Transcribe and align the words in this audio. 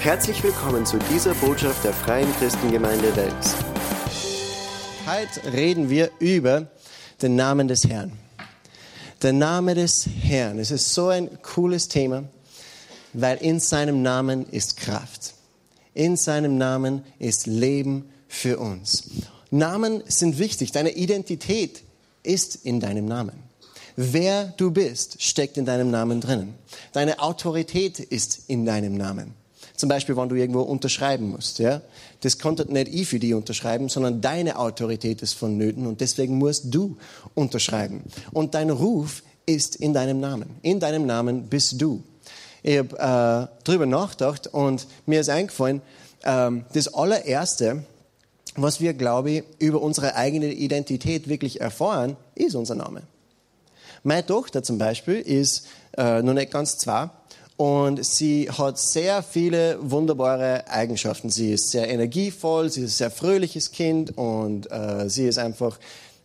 Herzlich 0.00 0.42
willkommen 0.42 0.86
zu 0.86 0.98
dieser 1.12 1.34
Botschaft 1.34 1.84
der 1.84 1.92
Freien 1.92 2.32
Christengemeinde 2.38 3.14
Wels. 3.16 3.54
Heute 5.06 5.52
reden 5.52 5.90
wir 5.90 6.10
über 6.18 6.68
den 7.20 7.36
Namen 7.36 7.68
des 7.68 7.86
Herrn. 7.86 8.12
Der 9.20 9.34
Name 9.34 9.74
des 9.74 10.08
Herrn. 10.22 10.58
Es 10.58 10.70
ist 10.70 10.94
so 10.94 11.08
ein 11.08 11.42
cooles 11.42 11.88
Thema, 11.88 12.24
weil 13.12 13.36
in 13.42 13.60
seinem 13.60 14.00
Namen 14.00 14.46
ist 14.48 14.78
Kraft. 14.78 15.34
In 15.92 16.16
seinem 16.16 16.56
Namen 16.56 17.04
ist 17.18 17.46
Leben 17.46 18.08
für 18.26 18.58
uns. 18.58 19.10
Namen 19.50 20.02
sind 20.06 20.38
wichtig. 20.38 20.72
Deine 20.72 20.92
Identität 20.92 21.82
ist 22.22 22.64
in 22.64 22.80
deinem 22.80 23.04
Namen. 23.04 23.42
Wer 23.96 24.54
du 24.56 24.70
bist, 24.70 25.22
steckt 25.22 25.58
in 25.58 25.66
deinem 25.66 25.90
Namen 25.90 26.22
drinnen. 26.22 26.54
Deine 26.92 27.18
Autorität 27.18 28.00
ist 28.00 28.44
in 28.48 28.64
deinem 28.64 28.96
Namen. 28.96 29.38
Zum 29.80 29.88
Beispiel, 29.88 30.14
wenn 30.14 30.28
du 30.28 30.34
irgendwo 30.34 30.60
unterschreiben 30.60 31.30
musst. 31.30 31.58
Ja? 31.58 31.80
Das 32.20 32.38
konnte 32.38 32.70
nicht 32.70 32.88
ich 32.88 33.08
für 33.08 33.18
dich 33.18 33.32
unterschreiben, 33.32 33.88
sondern 33.88 34.20
deine 34.20 34.58
Autorität 34.58 35.22
ist 35.22 35.32
vonnöten 35.32 35.86
und 35.86 36.02
deswegen 36.02 36.36
musst 36.36 36.66
du 36.74 36.98
unterschreiben. 37.34 38.02
Und 38.30 38.54
dein 38.54 38.68
Ruf 38.68 39.22
ist 39.46 39.76
in 39.76 39.94
deinem 39.94 40.20
Namen. 40.20 40.50
In 40.60 40.80
deinem 40.80 41.06
Namen 41.06 41.44
bist 41.44 41.80
du. 41.80 42.02
Ich 42.62 42.76
habe 42.76 43.48
äh, 43.58 43.64
drüber 43.64 43.86
nachgedacht 43.86 44.48
und 44.48 44.86
mir 45.06 45.22
ist 45.22 45.30
eingefallen, 45.30 45.80
äh, 46.24 46.50
das 46.74 46.92
allererste, 46.92 47.82
was 48.56 48.82
wir, 48.82 48.92
glaube 48.92 49.30
ich, 49.30 49.44
über 49.60 49.80
unsere 49.80 50.14
eigene 50.14 50.52
Identität 50.52 51.26
wirklich 51.26 51.62
erfahren, 51.62 52.18
ist 52.34 52.54
unser 52.54 52.74
Name. 52.74 53.00
Meine 54.02 54.26
Tochter 54.26 54.62
zum 54.62 54.76
Beispiel 54.76 55.20
ist 55.20 55.66
äh, 55.96 56.20
noch 56.20 56.34
nicht 56.34 56.52
ganz 56.52 56.76
zwei 56.76 57.08
und 57.60 58.02
sie 58.02 58.48
hat 58.50 58.78
sehr 58.78 59.22
viele 59.22 59.76
wunderbare 59.82 60.66
Eigenschaften. 60.66 61.28
Sie 61.28 61.52
ist 61.52 61.70
sehr 61.70 61.90
energievoll, 61.90 62.70
sie 62.70 62.84
ist 62.84 62.92
ein 62.92 62.96
sehr 62.96 63.10
fröhliches 63.10 63.70
Kind 63.70 64.16
und 64.16 64.72
äh, 64.72 65.10
sie 65.10 65.28
ist 65.28 65.36
einfach 65.36 65.78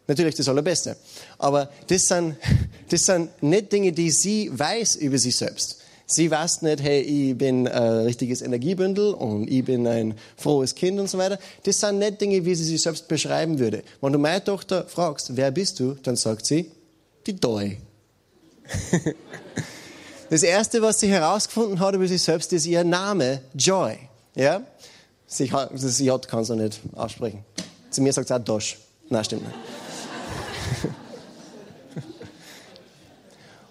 natürlich 0.08 0.36
das 0.36 0.48
Allerbeste. 0.48 0.96
Aber 1.38 1.70
das 1.88 2.08
sind, 2.08 2.38
das 2.90 3.02
sind 3.02 3.44
nicht 3.44 3.70
Dinge, 3.70 3.92
die 3.92 4.12
sie 4.12 4.50
weiß 4.54 4.96
über 4.96 5.18
sich 5.18 5.36
selbst. 5.36 5.82
Sie 6.06 6.32
weiß 6.32 6.62
nicht, 6.62 6.82
hey, 6.82 7.02
ich 7.02 7.38
bin 7.38 7.68
ein 7.68 8.06
richtiges 8.06 8.42
Energiebündel 8.42 9.14
und 9.14 9.50
ich 9.50 9.66
bin 9.66 9.86
ein 9.88 10.14
frohes 10.38 10.74
Kind 10.74 11.02
und 11.02 11.10
so 11.10 11.18
weiter. 11.18 11.38
Das 11.64 11.82
sind 11.82 12.00
nicht 12.00 12.22
Dinge, 12.22 12.46
wie 12.46 12.56
sie 12.56 12.64
sich 12.64 12.82
selbst 12.82 13.10
beschreiben 13.10 13.60
würde. 13.60 13.84
Wenn 14.00 14.14
du 14.14 14.20
meine 14.20 14.42
Tochter 14.42 14.86
fragst, 14.88 15.36
wer 15.36 15.52
bist 15.52 15.82
du, 15.82 15.96
dann 16.02 16.16
sagt 16.16 16.46
sie, 16.46 16.72
die 17.28 17.36
Doi. 17.36 17.76
Das 20.30 20.42
erste, 20.42 20.82
was 20.82 21.00
sie 21.00 21.08
herausgefunden 21.08 21.80
hat 21.80 21.94
über 21.94 22.08
sich 22.08 22.22
selbst, 22.22 22.52
ist 22.52 22.66
ihr 22.66 22.84
Name, 22.84 23.42
Joy. 23.54 23.98
Ja? 24.36 24.62
Sie, 25.28 25.48
das 25.48 26.00
J 26.00 26.28
kann 26.28 26.44
sie 26.44 26.56
nicht 26.56 26.82
aussprechen. 26.96 27.46
Zu 27.92 28.02
mir 28.02 28.12
sagt 28.12 28.28
sie 28.30 28.36
auch 28.36 28.40
Dosh. 28.40 28.78
Nein, 29.10 29.24
stimmt 29.24 29.44
nicht. 29.44 29.56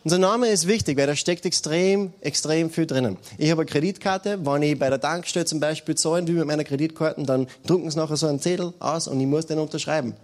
Unser 0.04 0.18
Name 0.18 0.48
ist 0.48 0.68
wichtig, 0.68 0.96
weil 0.96 1.08
da 1.08 1.16
steckt 1.16 1.44
extrem, 1.44 2.12
extrem 2.20 2.70
viel 2.70 2.86
drinnen. 2.86 3.16
Ich 3.36 3.50
habe 3.50 3.62
eine 3.62 3.70
Kreditkarte, 3.70 4.46
wenn 4.46 4.62
ich 4.62 4.78
bei 4.78 4.90
der 4.90 5.00
Tankstelle 5.00 5.46
zum 5.46 5.58
Beispiel 5.58 5.96
zahlen 5.96 6.28
will 6.28 6.34
mit 6.34 6.46
meiner 6.46 6.64
Kreditkarte, 6.64 7.22
dann 7.24 7.48
drucken 7.66 7.90
sie 7.90 7.98
nachher 7.98 8.16
so 8.16 8.28
einen 8.28 8.40
Zettel 8.40 8.72
aus 8.78 9.08
und 9.08 9.18
ich 9.20 9.26
muss 9.26 9.46
den 9.46 9.58
unterschreiben. 9.58 10.14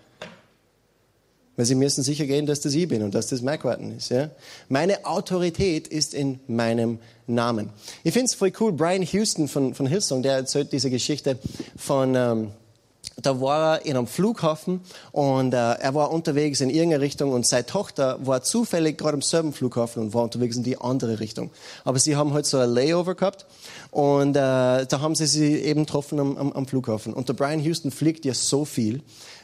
Weil 1.60 1.66
sie 1.66 1.74
müssen 1.74 2.02
sicher 2.02 2.24
gehen, 2.24 2.46
dass 2.46 2.60
das 2.60 2.72
ich 2.72 2.88
bin 2.88 3.02
und 3.02 3.14
dass 3.14 3.26
das 3.26 3.42
mein 3.42 3.58
Karten 3.60 3.94
ist. 3.94 4.08
Ja? 4.08 4.30
Meine 4.70 5.04
Autorität 5.04 5.88
ist 5.88 6.14
in 6.14 6.40
meinem 6.48 7.00
Namen. 7.26 7.68
Ich 8.02 8.14
finde 8.14 8.28
es 8.28 8.34
voll 8.34 8.50
cool. 8.60 8.72
Brian 8.72 9.02
Houston 9.02 9.46
von, 9.46 9.74
von 9.74 9.84
Hillsong, 9.84 10.22
der 10.22 10.36
erzählt 10.36 10.72
diese 10.72 10.88
Geschichte 10.88 11.38
von, 11.76 12.14
ähm, 12.14 12.52
da 13.20 13.42
war 13.42 13.74
er 13.74 13.84
in 13.84 13.94
einem 13.94 14.06
Flughafen 14.06 14.80
und 15.12 15.52
äh, 15.52 15.56
er 15.56 15.94
war 15.94 16.12
unterwegs 16.12 16.62
in 16.62 16.70
irgendeine 16.70 17.02
Richtung 17.02 17.30
und 17.30 17.46
seine 17.46 17.66
Tochter 17.66 18.18
war 18.26 18.42
zufällig 18.42 18.96
gerade 18.96 19.16
im 19.16 19.22
selben 19.22 19.52
Flughafen 19.52 20.02
und 20.02 20.14
war 20.14 20.22
unterwegs 20.22 20.56
in 20.56 20.62
die 20.62 20.80
andere 20.80 21.20
Richtung. 21.20 21.50
Aber 21.84 21.98
sie 21.98 22.16
haben 22.16 22.32
halt 22.32 22.46
so 22.46 22.56
ein 22.56 22.70
Layover 22.70 23.16
gehabt 23.16 23.44
und 23.90 24.30
äh, 24.30 24.86
da 24.86 25.00
haben 25.00 25.14
sie 25.14 25.26
sie 25.26 25.56
eben 25.56 25.84
getroffen 25.84 26.20
am, 26.20 26.38
am, 26.38 26.52
am 26.52 26.66
Flughafen. 26.66 27.12
Und 27.12 27.28
der 27.28 27.34
Brian 27.34 27.60
Houston 27.60 27.90
fliegt 27.90 28.24
ja 28.24 28.32
so 28.32 28.64
viel 28.64 29.02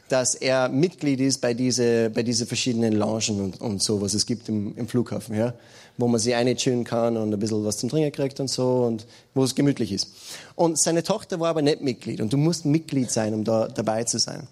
dass 0.09 0.34
er 0.34 0.69
Mitglied 0.69 1.21
ist 1.21 1.41
bei 1.41 1.55
diese, 1.55 2.11
bei 2.11 2.22
diese 2.22 2.47
verschiedenen 2.47 2.93
Loungen 2.93 3.41
und, 3.41 3.61
und 3.61 3.83
so, 3.83 4.00
was 4.00 4.15
es 4.15 4.27
gibt 4.27 4.49
im, 4.49 4.77
im 4.77 4.89
Flughafen, 4.89 5.37
ja, 5.37 5.55
wo 5.99 6.06
man 6.06 6.21
sich 6.21 6.34
einchillen 6.34 6.84
kann 6.84 7.17
und 7.17 7.33
ein 7.33 7.41
bisschen 7.41 7.65
was 7.65 7.78
zum 7.78 7.89
Trinken 7.89 8.12
kriegt 8.12 8.39
und 8.39 8.49
so 8.49 8.84
und 8.84 9.06
wo 9.34 9.45
es 9.45 9.55
gemütlich 9.55 9.93
ist. 9.93 10.11
Und 10.55 10.81
seine 10.81 11.03
Tochter 11.03 11.41
war 11.41 11.50
aber 11.50 11.62
nicht 11.62 11.81
Mitglied 11.81 12.21
und 12.21 12.33
du 12.33 12.37
musst 12.37 12.65
Mitglied 12.65 13.11
sein, 13.11 13.34
um 13.34 13.45
da 13.45 13.69
dabei 13.69 14.05
zu 14.05 14.19
sein. 14.19 14.47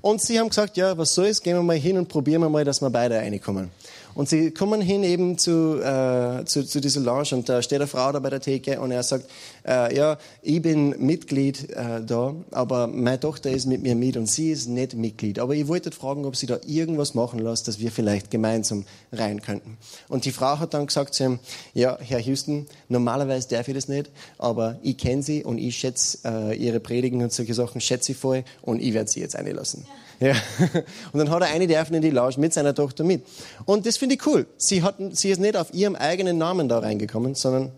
Und 0.00 0.22
sie 0.22 0.38
haben 0.38 0.48
gesagt, 0.48 0.76
ja, 0.76 0.96
was 0.96 1.14
soll 1.14 1.26
es, 1.26 1.42
gehen 1.42 1.56
wir 1.56 1.62
mal 1.62 1.76
hin 1.76 1.98
und 1.98 2.08
probieren 2.08 2.42
wir 2.42 2.48
mal, 2.48 2.64
dass 2.64 2.80
wir 2.80 2.90
beide 2.90 3.16
reinkommen. 3.16 3.70
Und 4.18 4.28
sie 4.28 4.50
kommen 4.50 4.80
hin 4.80 5.04
eben 5.04 5.38
zu, 5.38 5.80
äh, 5.80 6.44
zu, 6.44 6.66
zu 6.66 6.80
dieser 6.80 6.98
Lounge 6.98 7.28
und 7.34 7.48
da 7.48 7.62
steht 7.62 7.78
eine 7.78 7.86
Frau 7.86 8.10
da 8.10 8.18
bei 8.18 8.30
der 8.30 8.40
Theke 8.40 8.80
und 8.80 8.90
er 8.90 9.04
sagt, 9.04 9.30
äh, 9.64 9.94
ja, 9.96 10.18
ich 10.42 10.60
bin 10.60 10.88
Mitglied 10.98 11.70
äh, 11.70 12.02
da, 12.04 12.34
aber 12.50 12.88
meine 12.88 13.20
Tochter 13.20 13.48
ist 13.52 13.66
mit 13.66 13.80
mir 13.80 13.94
mit 13.94 14.16
und 14.16 14.26
sie 14.26 14.50
ist 14.50 14.66
nicht 14.66 14.94
Mitglied. 14.94 15.38
Aber 15.38 15.54
ich 15.54 15.68
wollte 15.68 15.92
fragen, 15.92 16.24
ob 16.24 16.34
sie 16.34 16.46
da 16.46 16.58
irgendwas 16.66 17.14
machen 17.14 17.38
lässt, 17.38 17.68
dass 17.68 17.78
wir 17.78 17.92
vielleicht 17.92 18.32
gemeinsam 18.32 18.86
rein 19.12 19.40
könnten. 19.40 19.78
Und 20.08 20.24
die 20.24 20.32
Frau 20.32 20.58
hat 20.58 20.74
dann 20.74 20.88
gesagt 20.88 21.14
zu 21.14 21.22
ihm, 21.22 21.38
ja, 21.72 21.96
Herr 22.00 22.18
Houston, 22.18 22.66
normalerweise 22.88 23.48
darf 23.48 23.68
ich 23.68 23.74
das 23.74 23.86
nicht, 23.86 24.10
aber 24.36 24.80
ich 24.82 24.98
kenne 24.98 25.22
sie 25.22 25.44
und 25.44 25.58
ich 25.58 25.76
schätze 25.76 26.18
äh, 26.24 26.56
ihre 26.56 26.80
Predigen 26.80 27.22
und 27.22 27.32
solche 27.32 27.54
Sachen, 27.54 27.80
schätze 27.80 28.10
ich 28.10 28.18
voll 28.18 28.42
und 28.62 28.82
ich 28.82 28.94
werde 28.94 29.08
sie 29.08 29.20
jetzt 29.20 29.36
einlassen. 29.36 29.84
Ja. 29.86 30.07
Ja. 30.20 30.34
Und 31.12 31.18
dann 31.18 31.30
hat 31.30 31.42
er 31.42 31.48
eine 31.48 31.66
dürfen 31.66 31.94
in 31.94 32.02
die 32.02 32.10
Lounge 32.10 32.34
mit 32.38 32.52
seiner 32.52 32.74
Tochter 32.74 33.04
mit. 33.04 33.24
Und 33.64 33.86
das 33.86 33.96
finde 33.96 34.16
ich 34.16 34.26
cool. 34.26 34.46
Sie, 34.56 34.82
hatten, 34.82 35.14
sie 35.14 35.30
ist 35.30 35.40
nicht 35.40 35.56
auf 35.56 35.72
ihrem 35.72 35.94
eigenen 35.94 36.38
Namen 36.38 36.68
da 36.68 36.80
reingekommen, 36.80 37.34
sondern 37.34 37.72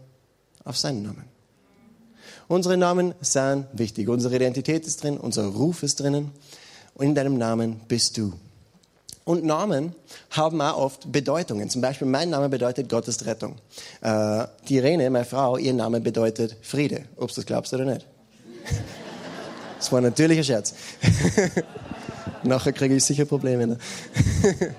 auf 0.65 0.79
seinen 0.79 1.03
Namen. 1.03 1.25
Unsere 2.49 2.77
Namen 2.77 3.15
sind 3.21 3.67
wichtig. 3.73 4.09
Unsere 4.09 4.35
Identität 4.35 4.87
ist 4.87 5.03
drin, 5.03 5.19
unser 5.19 5.47
Ruf 5.47 5.83
ist 5.83 6.01
drinnen. 6.01 6.33
Und 6.95 7.07
in 7.07 7.15
deinem 7.15 7.39
Namen 7.39 7.81
bist 7.89 8.17
du. 8.17 8.33
Und 9.25 9.45
Namen 9.45 9.95
haben 10.31 10.61
auch 10.61 10.79
oft 10.79 11.13
Bedeutungen. 11.13 11.71
Zum 11.71 11.83
Beispiel 11.83 12.09
mein 12.09 12.31
Name 12.31 12.49
bedeutet 12.49 12.89
Gottes 12.89 13.25
Rettung. 13.27 13.57
Äh, 14.01 14.47
die 14.69 14.77
Irene, 14.77 15.09
meine 15.11 15.25
Frau, 15.25 15.57
ihr 15.59 15.75
Name 15.75 16.01
bedeutet 16.01 16.57
Friede. 16.63 17.05
Ob 17.17 17.29
du 17.29 17.37
das 17.37 17.47
glaubst 17.47 17.73
oder 17.75 17.85
nicht. 17.85 18.07
Das 19.79 19.91
war 19.91 20.03
ein 20.03 20.45
Scherz. 20.45 20.75
Nachher 22.43 22.73
kriege 22.73 22.97
ich 22.97 23.05
sicher 23.05 23.25
Probleme. 23.25 23.67
Ne? 23.67 23.79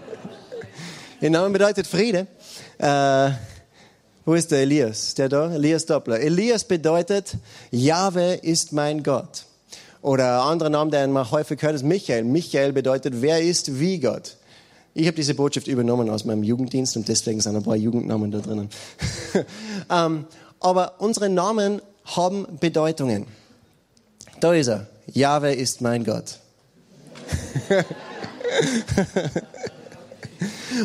Ihr 1.22 1.30
Name 1.30 1.52
bedeutet 1.52 1.86
Friede. 1.86 2.28
Äh, 2.80 3.32
wo 4.26 4.34
ist 4.34 4.52
der 4.52 4.60
Elias? 4.60 5.14
Der 5.16 5.30
da? 5.30 5.54
Elias 5.54 5.86
Doppler. 5.86 6.20
Elias 6.20 6.64
bedeutet, 6.64 7.36
Jahwe 7.72 8.34
ist 8.36 8.74
mein 8.74 9.04
Gott. 9.04 9.46
Oder 10.02 10.42
ein 10.44 10.52
anderer 10.54 10.70
Name, 10.70 10.90
der 10.90 11.08
man 11.08 11.30
häufig 11.30 11.62
hört, 11.62 11.76
ist 11.76 11.84
Michael. 11.84 12.24
Michael 12.24 12.74
bedeutet, 12.74 13.22
wer 13.22 13.42
ist 13.42 13.80
wie 13.80 14.00
Gott. 14.00 14.38
Ich 14.94 15.08
habe 15.08 15.16
diese 15.16 15.36
Botschaft 15.36 15.68
übernommen 15.68 16.10
aus 16.10 16.26
meinem 16.26 16.44
Jugenddienst 16.44 16.98
und 16.98 17.08
deswegen 17.08 17.40
sind 17.40 17.56
ein 17.56 17.64
paar 17.64 17.76
Jugendnamen 17.76 18.32
da 18.32 18.40
drinnen. 18.40 18.70
ähm, 19.90 20.26
aber 20.60 20.96
unsere 21.00 21.30
Namen 21.30 21.82
haben 22.06 22.46
Bedeutungen. 22.60 23.26
Da 24.40 24.54
ist 24.54 24.68
er. 24.68 24.88
Jahwe 25.08 25.54
ist 25.54 25.82
mein 25.82 26.04
Gott. 26.04 26.40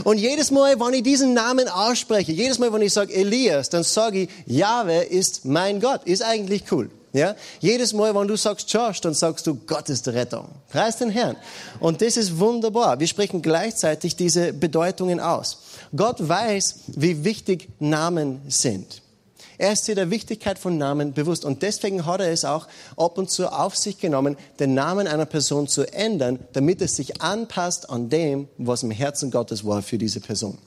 Und 0.05 0.19
jedes 0.19 0.51
Mal, 0.51 0.79
wenn 0.79 0.95
ich 0.95 1.03
diesen 1.03 1.35
Namen 1.35 1.69
ausspreche, 1.69 2.33
jedes 2.33 2.59
Mal, 2.59 2.73
wenn 2.73 2.83
ich 2.83 2.93
sage 2.93 3.15
Elias, 3.15 3.71
dann 3.71 3.83
sage 3.83 4.23
ich, 4.23 4.29
Jahwe 4.47 5.05
ist 5.05 5.45
mein 5.45 5.81
Gott. 5.81 6.03
Ist 6.05 6.23
eigentlich 6.23 6.65
cool. 6.71 6.91
Ja? 7.13 7.35
Jedes 7.61 7.93
Mal, 7.93 8.15
wenn 8.15 8.29
du 8.29 8.37
sagst 8.37 8.71
Josh, 8.71 9.01
dann 9.01 9.15
sagst 9.15 9.47
du, 9.47 9.55
Gott 9.55 9.89
ist 9.89 10.07
Rettung. 10.09 10.49
Preis 10.71 10.99
den 10.99 11.09
Herrn. 11.09 11.37
Und 11.81 12.03
das 12.03 12.17
ist 12.17 12.39
wunderbar. 12.39 13.01
Wir 13.01 13.07
sprechen 13.07 13.41
gleichzeitig 13.41 14.17
diese 14.17 14.53
Bedeutungen 14.53 15.21
aus. 15.21 15.59
Gott 15.95 16.17
weiß, 16.19 16.75
wie 16.89 17.25
wichtig 17.25 17.69
Namen 17.79 18.43
sind. 18.49 19.03
Er 19.59 19.73
ist 19.73 19.85
sich 19.85 19.95
der 19.95 20.11
Wichtigkeit 20.11 20.59
von 20.59 20.79
Namen 20.79 21.13
bewusst 21.13 21.45
und 21.45 21.63
deswegen 21.63 22.07
hat 22.07 22.21
er 22.21 22.31
es 22.31 22.45
auch 22.45 22.67
ab 22.97 23.19
und 23.19 23.31
zu 23.31 23.53
auf 23.53 23.77
sich 23.77 23.99
genommen, 23.99 24.37
den 24.59 24.75
Namen 24.75 25.07
einer 25.07 25.27
Person 25.27 25.69
zu 25.69 25.91
ändern, 25.93 26.39
damit 26.53 26.81
es 26.83 26.97
sich 26.97 27.23
anpasst 27.23 27.89
an 27.91 28.09
dem, 28.09 28.49
was 28.59 28.83
im 28.83 28.91
Herzen 28.91 29.31
Gottes 29.31 29.65
war 29.65 29.83
für 29.83 29.99
diese 29.99 30.21
Person. 30.21 30.59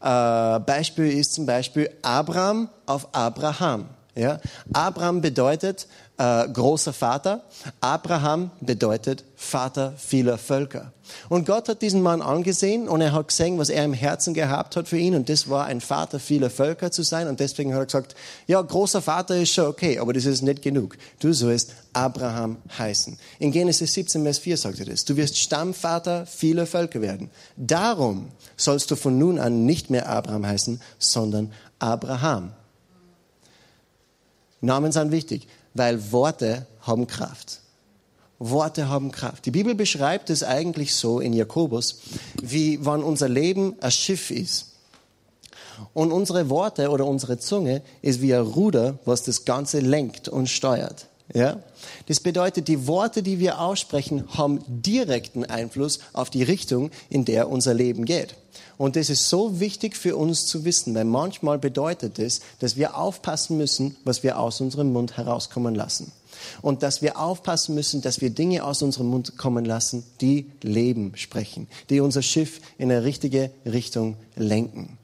Äh, 0.00 0.60
Beispiel 0.60 1.12
ist 1.12 1.34
zum 1.34 1.46
Beispiel 1.46 1.90
Abraham 2.02 2.68
auf 2.86 3.08
Abraham. 3.12 3.88
Ja? 4.14 4.40
Abraham 4.72 5.20
bedeutet 5.20 5.86
äh, 6.18 6.48
großer 6.48 6.92
Vater. 6.92 7.44
Abraham 7.80 8.50
bedeutet 8.60 9.24
Vater 9.36 9.94
vieler 9.96 10.36
Völker. 10.36 10.92
Und 11.28 11.46
Gott 11.46 11.68
hat 11.68 11.80
diesen 11.80 12.02
Mann 12.02 12.20
angesehen 12.20 12.88
und 12.88 13.00
er 13.00 13.12
hat 13.12 13.28
gesehen, 13.28 13.56
was 13.56 13.70
er 13.70 13.84
im 13.84 13.94
Herzen 13.94 14.34
gehabt 14.34 14.76
hat 14.76 14.88
für 14.88 14.98
ihn. 14.98 15.14
Und 15.14 15.28
das 15.28 15.48
war 15.48 15.66
ein 15.66 15.80
Vater 15.80 16.18
vieler 16.18 16.50
Völker 16.50 16.90
zu 16.90 17.02
sein. 17.02 17.28
Und 17.28 17.40
deswegen 17.40 17.72
hat 17.72 17.80
er 17.80 17.86
gesagt, 17.86 18.16
ja, 18.46 18.60
großer 18.60 19.00
Vater 19.00 19.36
ist 19.36 19.52
schon 19.52 19.66
okay, 19.66 19.98
aber 19.98 20.12
das 20.12 20.24
ist 20.26 20.42
nicht 20.42 20.60
genug. 20.60 20.98
Du 21.20 21.32
sollst 21.32 21.72
Abraham 21.92 22.58
heißen. 22.76 23.16
In 23.38 23.52
Genesis 23.52 23.94
17, 23.94 24.24
Vers 24.24 24.38
4 24.40 24.56
sagt 24.56 24.80
er 24.80 24.86
das. 24.86 25.04
Du 25.04 25.16
wirst 25.16 25.38
Stammvater 25.38 26.26
vieler 26.26 26.66
Völker 26.66 27.00
werden. 27.00 27.30
Darum 27.56 28.28
sollst 28.56 28.90
du 28.90 28.96
von 28.96 29.18
nun 29.18 29.38
an 29.38 29.64
nicht 29.64 29.88
mehr 29.88 30.08
Abraham 30.08 30.46
heißen, 30.46 30.80
sondern 30.98 31.52
Abraham. 31.78 32.52
Namen 34.60 34.90
sind 34.90 35.12
wichtig, 35.12 35.46
weil 35.78 36.12
Worte 36.12 36.66
haben 36.82 37.06
Kraft. 37.06 37.60
Worte 38.38 38.88
haben 38.88 39.10
Kraft. 39.10 39.46
Die 39.46 39.50
Bibel 39.50 39.74
beschreibt 39.74 40.30
es 40.30 40.42
eigentlich 40.42 40.94
so 40.94 41.20
in 41.20 41.32
Jakobus, 41.32 42.00
wie 42.40 42.84
wann 42.84 43.02
unser 43.02 43.28
Leben 43.28 43.76
ein 43.80 43.90
Schiff 43.90 44.30
ist. 44.30 44.66
Und 45.94 46.12
unsere 46.12 46.50
Worte 46.50 46.90
oder 46.90 47.06
unsere 47.06 47.38
Zunge 47.38 47.82
ist 48.02 48.20
wie 48.20 48.34
ein 48.34 48.42
Ruder, 48.42 48.98
was 49.04 49.22
das 49.22 49.44
Ganze 49.44 49.80
lenkt 49.80 50.28
und 50.28 50.48
steuert. 50.48 51.06
Ja? 51.32 51.62
Das 52.06 52.20
bedeutet, 52.20 52.68
die 52.68 52.86
Worte, 52.86 53.22
die 53.22 53.38
wir 53.38 53.60
aussprechen, 53.60 54.24
haben 54.36 54.60
direkten 54.66 55.44
Einfluss 55.44 56.00
auf 56.12 56.30
die 56.30 56.42
Richtung, 56.42 56.90
in 57.10 57.24
der 57.24 57.48
unser 57.48 57.74
Leben 57.74 58.04
geht. 58.04 58.34
Und 58.78 58.94
das 58.94 59.10
ist 59.10 59.28
so 59.28 59.58
wichtig 59.58 59.96
für 59.96 60.16
uns 60.16 60.46
zu 60.46 60.64
wissen, 60.64 60.94
weil 60.94 61.04
manchmal 61.04 61.58
bedeutet 61.58 62.20
es, 62.20 62.40
dass 62.60 62.76
wir 62.76 62.96
aufpassen 62.96 63.58
müssen, 63.58 63.96
was 64.04 64.22
wir 64.22 64.38
aus 64.38 64.60
unserem 64.60 64.92
Mund 64.92 65.16
herauskommen 65.16 65.74
lassen. 65.74 66.12
Und 66.62 66.84
dass 66.84 67.02
wir 67.02 67.18
aufpassen 67.18 67.74
müssen, 67.74 68.00
dass 68.00 68.20
wir 68.20 68.30
Dinge 68.30 68.62
aus 68.62 68.80
unserem 68.80 69.08
Mund 69.08 69.36
kommen 69.36 69.64
lassen, 69.64 70.04
die 70.20 70.46
Leben 70.62 71.12
sprechen, 71.16 71.66
die 71.90 71.98
unser 71.98 72.22
Schiff 72.22 72.60
in 72.78 72.92
eine 72.92 73.02
richtige 73.02 73.50
Richtung 73.66 74.16
lenken. 74.36 74.96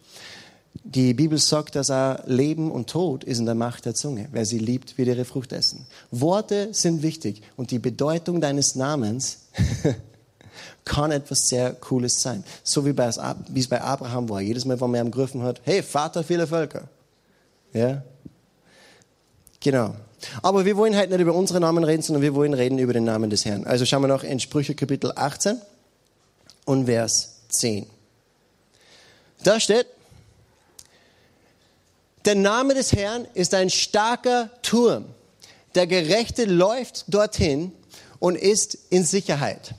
Die 0.84 1.14
Bibel 1.14 1.38
sagt, 1.38 1.74
dass 1.74 1.90
auch 1.90 2.18
Leben 2.26 2.70
und 2.70 2.90
Tod 2.90 3.24
ist 3.24 3.38
in 3.38 3.46
der 3.46 3.54
Macht 3.56 3.86
der 3.86 3.94
Zunge. 3.94 4.28
Wer 4.30 4.44
sie 4.44 4.58
liebt, 4.58 4.98
wird 4.98 5.08
ihre 5.08 5.24
Frucht 5.24 5.52
essen. 5.52 5.86
Worte 6.12 6.68
sind 6.72 7.02
wichtig 7.02 7.42
und 7.56 7.72
die 7.72 7.78
Bedeutung 7.80 8.40
deines 8.40 8.76
Namens 8.76 9.46
kann 10.84 11.10
etwas 11.10 11.48
sehr 11.48 11.72
Cooles 11.72 12.20
sein. 12.20 12.44
So 12.62 12.84
wie, 12.84 12.90
es 12.90 13.68
bei 13.68 13.80
Abraham 13.80 14.28
war. 14.28 14.40
Jedes 14.40 14.64
Mal, 14.64 14.80
wenn 14.80 14.90
man 14.90 15.06
ihm 15.06 15.10
gerufen 15.10 15.42
hat, 15.42 15.60
hey, 15.64 15.82
Vater 15.82 16.22
vieler 16.22 16.46
Völker. 16.46 16.88
Ja? 17.72 18.02
Genau. 19.60 19.94
Aber 20.42 20.64
wir 20.64 20.76
wollen 20.76 20.96
heute 20.96 21.10
nicht 21.10 21.20
über 21.20 21.34
unsere 21.34 21.60
Namen 21.60 21.84
reden, 21.84 22.02
sondern 22.02 22.22
wir 22.22 22.34
wollen 22.34 22.54
reden 22.54 22.78
über 22.78 22.92
den 22.92 23.04
Namen 23.04 23.30
des 23.30 23.44
Herrn. 23.44 23.66
Also 23.66 23.84
schauen 23.84 24.02
wir 24.02 24.08
noch 24.08 24.24
in 24.24 24.40
Sprüche 24.40 24.74
Kapitel 24.74 25.12
18 25.14 25.60
und 26.64 26.86
Vers 26.86 27.40
10. 27.48 27.86
Da 29.42 29.60
steht, 29.60 29.86
der 32.24 32.34
Name 32.34 32.74
des 32.74 32.92
Herrn 32.92 33.26
ist 33.34 33.54
ein 33.54 33.68
starker 33.68 34.50
Turm. 34.62 35.06
Der 35.74 35.86
Gerechte 35.86 36.44
läuft 36.44 37.04
dorthin 37.08 37.72
und 38.18 38.36
ist 38.36 38.78
in 38.90 39.04
Sicherheit. 39.04 39.74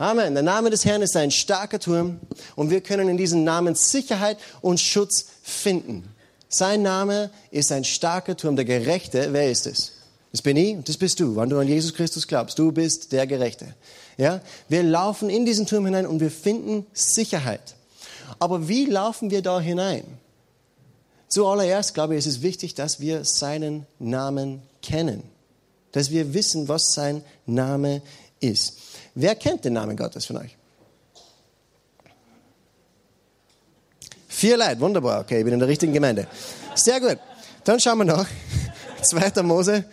Amen. 0.00 0.32
Der 0.32 0.42
Name 0.42 0.70
des 0.70 0.86
Herrn 0.86 1.02
ist 1.02 1.14
ein 1.14 1.30
starker 1.30 1.78
Turm 1.78 2.20
und 2.56 2.70
wir 2.70 2.80
können 2.80 3.10
in 3.10 3.18
diesem 3.18 3.44
Namen 3.44 3.74
Sicherheit 3.74 4.38
und 4.62 4.80
Schutz 4.80 5.26
finden. 5.42 6.08
Sein 6.48 6.80
Name 6.80 7.28
ist 7.50 7.70
ein 7.70 7.84
starker 7.84 8.34
Turm. 8.34 8.56
Der 8.56 8.64
Gerechte, 8.64 9.28
wer 9.32 9.50
ist 9.50 9.66
es? 9.66 9.92
Das 10.32 10.40
bin 10.40 10.56
ich 10.56 10.74
und 10.74 10.88
das 10.88 10.96
bist 10.96 11.20
du, 11.20 11.36
wenn 11.36 11.50
du 11.50 11.58
an 11.58 11.68
Jesus 11.68 11.92
Christus 11.92 12.26
glaubst. 12.26 12.58
Du 12.58 12.72
bist 12.72 13.12
der 13.12 13.26
Gerechte. 13.26 13.74
Ja? 14.16 14.40
Wir 14.70 14.82
laufen 14.84 15.28
in 15.28 15.44
diesen 15.44 15.66
Turm 15.66 15.84
hinein 15.84 16.06
und 16.06 16.20
wir 16.20 16.30
finden 16.30 16.86
Sicherheit. 16.94 17.74
Aber 18.38 18.68
wie 18.68 18.86
laufen 18.86 19.30
wir 19.30 19.42
da 19.42 19.60
hinein? 19.60 20.04
Zuallererst, 21.28 21.92
glaube 21.92 22.14
ich, 22.14 22.20
ist 22.20 22.36
es 22.36 22.40
wichtig, 22.40 22.74
dass 22.74 23.00
wir 23.00 23.26
seinen 23.26 23.84
Namen 23.98 24.62
kennen. 24.80 25.24
Dass 25.92 26.10
wir 26.10 26.32
wissen, 26.32 26.68
was 26.68 26.94
sein 26.94 27.22
Name 27.44 28.00
ist. 28.40 28.78
Wer 29.14 29.34
kennt 29.34 29.64
den 29.64 29.74
Namen 29.74 29.96
Gottes 29.96 30.26
von 30.26 30.36
euch? 30.38 30.56
Vier 34.28 34.56
Leute, 34.56 34.80
wunderbar. 34.80 35.20
Okay, 35.20 35.38
ich 35.38 35.44
bin 35.44 35.52
in 35.52 35.58
der 35.58 35.68
richtigen 35.68 35.92
Gemeinde. 35.92 36.26
Sehr 36.74 37.00
gut. 37.00 37.18
Dann 37.64 37.78
schauen 37.78 37.98
wir 37.98 38.04
nach. 38.06 38.26
2. 39.02 39.42
Mose, 39.42 39.84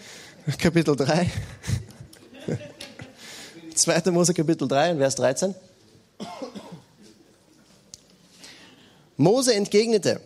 Kapitel 0.57 0.95
3. 0.95 1.29
2. 3.75 4.01
Mose, 4.11 4.33
Kapitel 4.33 4.67
3, 4.67 4.95
Vers 4.95 5.15
13. 5.15 5.55
Mose 9.17 9.53
entgegnete, 9.55 10.21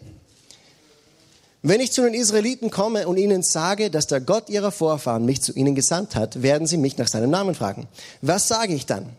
wenn 1.63 1.80
ich 1.80 1.92
zu 1.92 2.02
den 2.02 2.13
Israeliten 2.13 2.72
komme 2.72 3.08
und 3.08 3.18
ihnen 3.18 3.44
sage, 3.44 3.92
dass 3.92 4.08
der 4.08 4.19
Gott 4.19 4.50
ihrer 4.50 4.72
Vorfahren 4.72 5.25
mich 5.25 5.42
zu 5.42 5.54
ihnen 5.54 5.75
gesandt 5.75 6.16
hat, 6.16 6.42
werden 6.42 6.66
sie 6.66 6.78
mich 6.78 6.98
nach 6.98 7.08
seinem 7.08 7.30
Namen 7.30 7.54
fragen. 7.54 7.88
Was 8.22 8.48
sage 8.48 8.74
ich 8.74 8.88
dann? 8.88 9.10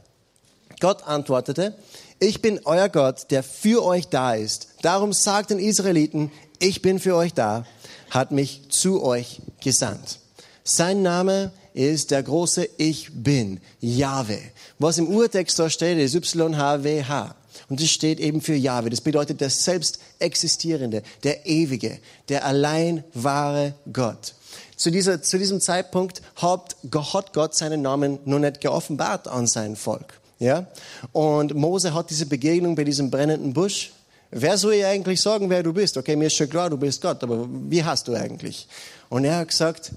Gott 0.80 1.04
antwortete, 1.04 1.74
ich 2.18 2.42
bin 2.42 2.60
euer 2.64 2.88
Gott, 2.88 3.30
der 3.30 3.44
für 3.44 3.84
euch 3.84 4.08
da 4.08 4.34
ist. 4.34 4.68
Darum 4.82 5.12
sagt 5.12 5.50
den 5.50 5.60
Israeliten, 5.60 6.32
ich 6.58 6.82
bin 6.82 6.98
für 6.98 7.14
euch 7.14 7.34
da, 7.34 7.64
hat 8.10 8.32
mich 8.32 8.62
zu 8.70 9.02
euch 9.02 9.40
gesandt. 9.60 10.18
Sein 10.64 11.02
Name 11.02 11.52
ist 11.74 12.10
der 12.10 12.22
große 12.22 12.68
Ich 12.76 13.10
bin, 13.12 13.60
Jahwe. 13.80 14.38
Was 14.78 14.98
im 14.98 15.08
Urtext 15.08 15.58
da 15.58 15.70
steht, 15.70 15.98
ist 15.98 16.14
YHWH. 16.14 17.34
Und 17.68 17.80
das 17.80 17.90
steht 17.90 18.20
eben 18.20 18.40
für 18.40 18.54
Jahwe. 18.54 18.90
Das 18.90 19.00
bedeutet 19.00 19.40
der 19.40 19.50
selbst 19.50 19.98
existierende, 20.18 21.02
der 21.22 21.46
ewige, 21.46 21.98
der 22.28 22.44
allein 22.44 23.04
wahre 23.14 23.74
Gott. 23.92 24.34
Zu, 24.76 24.90
dieser, 24.90 25.22
zu 25.22 25.38
diesem 25.38 25.60
Zeitpunkt 25.60 26.22
hat, 26.36 26.76
Gott 26.90 27.54
seinen 27.54 27.82
Namen 27.82 28.18
noch 28.24 28.38
nicht 28.38 28.60
geoffenbart 28.60 29.28
an 29.28 29.46
sein 29.46 29.76
Volk. 29.76 30.20
Ja? 30.38 30.66
Und 31.12 31.54
Mose 31.54 31.94
hat 31.94 32.10
diese 32.10 32.26
Begegnung 32.26 32.74
bei 32.74 32.84
diesem 32.84 33.10
brennenden 33.10 33.52
Busch. 33.52 33.92
Wer 34.32 34.58
soll 34.58 34.74
ihr 34.74 34.88
eigentlich 34.88 35.20
sagen, 35.20 35.50
wer 35.50 35.62
du 35.62 35.72
bist? 35.72 35.96
Okay, 35.96 36.16
mir 36.16 36.26
ist 36.26 36.36
schon 36.36 36.48
klar, 36.48 36.70
du 36.70 36.76
bist 36.76 37.00
Gott, 37.00 37.22
aber 37.22 37.46
wie 37.48 37.84
hast 37.84 38.08
du 38.08 38.14
eigentlich? 38.14 38.66
Und 39.08 39.24
er 39.24 39.36
hat 39.36 39.48
gesagt, 39.48 39.92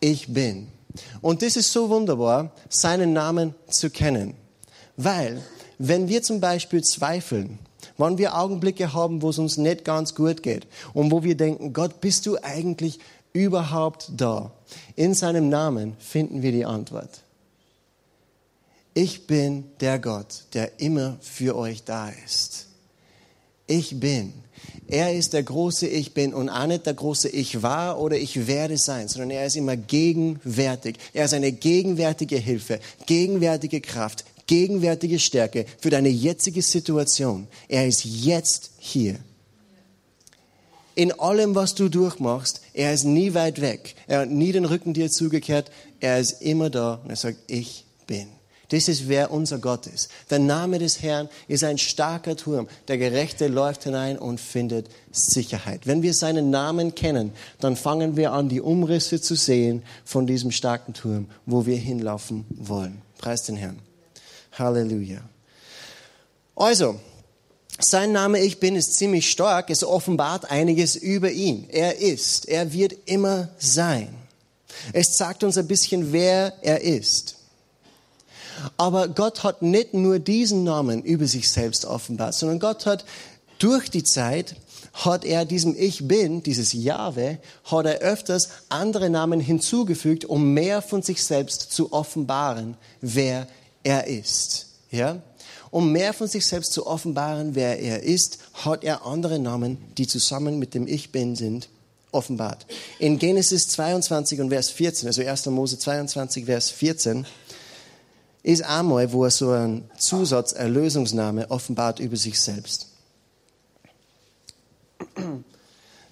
ich 0.00 0.32
bin. 0.32 0.68
Und 1.20 1.42
das 1.42 1.56
ist 1.56 1.72
so 1.72 1.88
wunderbar, 1.88 2.52
seinen 2.68 3.12
Namen 3.12 3.54
zu 3.68 3.90
kennen. 3.90 4.34
Weil 4.96 5.42
wenn 5.82 6.08
wir 6.08 6.22
zum 6.22 6.40
Beispiel 6.40 6.82
zweifeln, 6.82 7.58
wenn 7.96 8.18
wir 8.18 8.36
Augenblicke 8.36 8.92
haben, 8.92 9.22
wo 9.22 9.30
es 9.30 9.38
uns 9.38 9.56
nicht 9.56 9.82
ganz 9.82 10.14
gut 10.14 10.42
geht 10.42 10.66
und 10.92 11.10
wo 11.10 11.22
wir 11.22 11.34
denken, 11.34 11.72
Gott, 11.72 12.02
bist 12.02 12.26
du 12.26 12.36
eigentlich 12.42 12.98
überhaupt 13.32 14.10
da? 14.14 14.52
In 14.94 15.14
seinem 15.14 15.48
Namen 15.48 15.96
finden 15.98 16.42
wir 16.42 16.52
die 16.52 16.66
Antwort. 16.66 17.22
Ich 18.92 19.26
bin 19.26 19.64
der 19.80 19.98
Gott, 19.98 20.44
der 20.52 20.80
immer 20.80 21.16
für 21.22 21.56
euch 21.56 21.82
da 21.82 22.10
ist. 22.26 22.66
Ich 23.66 23.98
bin. 23.98 24.34
Er 24.86 25.14
ist 25.14 25.32
der 25.32 25.44
große 25.44 25.86
Ich 25.86 26.12
bin 26.12 26.34
und 26.34 26.48
auch 26.48 26.66
nicht 26.66 26.84
der 26.84 26.94
große 26.94 27.28
Ich 27.28 27.62
war 27.62 28.00
oder 28.00 28.16
Ich 28.16 28.48
werde 28.48 28.76
sein, 28.76 29.08
sondern 29.08 29.30
er 29.30 29.46
ist 29.46 29.56
immer 29.56 29.76
gegenwärtig. 29.76 30.98
Er 31.14 31.26
ist 31.26 31.34
eine 31.34 31.52
gegenwärtige 31.52 32.36
Hilfe, 32.36 32.80
gegenwärtige 33.06 33.80
Kraft, 33.80 34.24
gegenwärtige 34.50 35.20
Stärke 35.20 35.64
für 35.78 35.90
deine 35.90 36.08
jetzige 36.08 36.60
Situation. 36.60 37.46
Er 37.68 37.86
ist 37.86 38.04
jetzt 38.04 38.72
hier. 38.78 39.14
In 40.96 41.12
allem, 41.12 41.54
was 41.54 41.76
du 41.76 41.88
durchmachst, 41.88 42.60
er 42.74 42.92
ist 42.92 43.04
nie 43.04 43.32
weit 43.34 43.60
weg. 43.60 43.94
Er 44.08 44.20
hat 44.22 44.30
nie 44.30 44.50
den 44.50 44.64
Rücken 44.64 44.92
dir 44.92 45.08
zugekehrt. 45.08 45.70
Er 46.00 46.18
ist 46.18 46.42
immer 46.42 46.68
da 46.68 46.94
und 46.94 47.10
er 47.10 47.16
sagt, 47.16 47.38
ich 47.46 47.84
bin. 48.08 48.26
Das 48.70 48.88
ist, 48.88 49.08
wer 49.08 49.30
unser 49.30 49.58
Gott 49.58 49.86
ist. 49.86 50.10
Der 50.30 50.40
Name 50.40 50.80
des 50.80 51.00
Herrn 51.00 51.28
ist 51.46 51.62
ein 51.62 51.78
starker 51.78 52.36
Turm. 52.36 52.66
Der 52.88 52.98
Gerechte 52.98 53.46
läuft 53.46 53.84
hinein 53.84 54.18
und 54.18 54.40
findet 54.40 54.88
Sicherheit. 55.12 55.86
Wenn 55.86 56.02
wir 56.02 56.12
seinen 56.12 56.50
Namen 56.50 56.96
kennen, 56.96 57.32
dann 57.60 57.76
fangen 57.76 58.16
wir 58.16 58.32
an, 58.32 58.48
die 58.48 58.60
Umrisse 58.60 59.20
zu 59.20 59.36
sehen 59.36 59.84
von 60.04 60.26
diesem 60.26 60.50
starken 60.50 60.92
Turm, 60.92 61.26
wo 61.46 61.66
wir 61.66 61.76
hinlaufen 61.76 62.46
wollen. 62.50 63.00
Preis 63.18 63.44
den 63.44 63.56
Herrn. 63.56 63.89
Halleluja. 64.60 65.22
Also, 66.54 67.00
sein 67.80 68.12
Name 68.12 68.40
Ich 68.40 68.60
Bin 68.60 68.76
ist 68.76 68.94
ziemlich 68.94 69.30
stark. 69.30 69.70
Es 69.70 69.82
offenbart 69.82 70.50
einiges 70.50 70.94
über 70.94 71.30
ihn. 71.30 71.66
Er 71.70 71.98
ist. 71.98 72.48
Er 72.48 72.72
wird 72.72 72.94
immer 73.06 73.48
sein. 73.58 74.14
Es 74.92 75.16
sagt 75.16 75.42
uns 75.42 75.56
ein 75.58 75.66
bisschen, 75.66 76.12
wer 76.12 76.52
er 76.62 76.82
ist. 76.82 77.36
Aber 78.76 79.08
Gott 79.08 79.42
hat 79.42 79.62
nicht 79.62 79.94
nur 79.94 80.18
diesen 80.18 80.64
Namen 80.64 81.02
über 81.02 81.26
sich 81.26 81.50
selbst 81.50 81.86
offenbart, 81.86 82.34
sondern 82.34 82.60
Gott 82.60 82.86
hat 82.86 83.04
Durch 83.58 83.90
die 83.90 84.04
Zeit 84.04 84.56
hat 84.94 85.24
er 85.24 85.44
diesem 85.44 85.76
Ich 85.78 86.08
Bin, 86.08 86.42
dieses 86.42 86.72
Jahwe, 86.72 87.38
hat 87.64 87.86
er 87.86 87.98
öfters 87.98 88.48
andere 88.70 89.10
Namen 89.10 89.38
hinzugefügt, 89.38 90.24
um 90.24 90.54
mehr 90.54 90.80
von 90.82 91.02
sich 91.02 91.22
selbst 91.22 91.70
zu 91.70 91.92
offenbaren, 91.92 92.76
wer 93.02 93.46
er 93.82 94.06
ist. 94.06 94.66
Ja? 94.90 95.22
Um 95.70 95.92
mehr 95.92 96.12
von 96.12 96.26
sich 96.26 96.46
selbst 96.46 96.72
zu 96.72 96.86
offenbaren, 96.86 97.54
wer 97.54 97.78
er 97.78 98.02
ist, 98.02 98.38
hat 98.54 98.84
er 98.84 99.06
andere 99.06 99.38
Namen, 99.38 99.78
die 99.96 100.06
zusammen 100.06 100.58
mit 100.58 100.74
dem 100.74 100.86
Ich 100.86 101.12
Bin 101.12 101.36
sind, 101.36 101.68
offenbart. 102.12 102.66
In 102.98 103.18
Genesis 103.18 103.68
22 103.68 104.40
und 104.40 104.50
Vers 104.50 104.70
14, 104.70 105.06
also 105.06 105.22
1. 105.22 105.46
Mose 105.46 105.78
22, 105.78 106.46
Vers 106.46 106.70
14, 106.70 107.26
ist 108.42 108.62
einmal, 108.62 109.12
wo 109.12 109.24
er 109.24 109.30
so 109.30 109.50
einen 109.50 109.88
Zusatz, 109.98 110.52
Erlösungsname 110.52 111.50
offenbart 111.50 112.00
über 112.00 112.16
sich 112.16 112.40
selbst. 112.40 112.88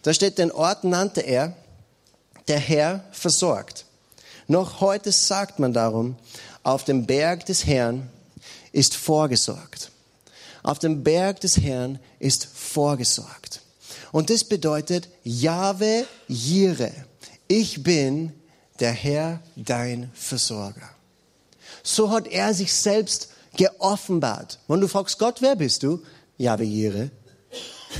Da 0.02 0.14
steht, 0.14 0.38
den 0.38 0.52
Ort 0.52 0.84
nannte 0.84 1.22
er, 1.22 1.56
der 2.46 2.58
Herr 2.58 3.04
versorgt. 3.10 3.86
Noch 4.46 4.80
heute 4.80 5.12
sagt 5.12 5.58
man 5.58 5.72
darum, 5.72 6.16
auf 6.68 6.84
dem 6.84 7.06
Berg 7.06 7.46
des 7.46 7.66
Herrn 7.66 8.10
ist 8.72 8.94
vorgesorgt. 8.94 9.90
Auf 10.62 10.78
dem 10.78 11.02
Berg 11.02 11.40
des 11.40 11.58
Herrn 11.58 11.98
ist 12.18 12.44
vorgesorgt. 12.44 13.62
Und 14.12 14.28
das 14.28 14.44
bedeutet, 14.44 15.08
Jahwe 15.24 16.04
Jire, 16.26 16.92
ich 17.46 17.82
bin 17.82 18.34
der 18.80 18.92
Herr, 18.92 19.40
dein 19.56 20.10
Versorger. 20.12 20.90
So 21.82 22.10
hat 22.10 22.28
er 22.28 22.52
sich 22.52 22.74
selbst 22.74 23.28
geoffenbart. 23.56 24.58
Wenn 24.68 24.82
du 24.82 24.88
fragst, 24.88 25.18
Gott, 25.18 25.40
wer 25.40 25.56
bist 25.56 25.82
du? 25.82 26.02
Jahwe 26.36 26.64
Jire, 26.64 27.10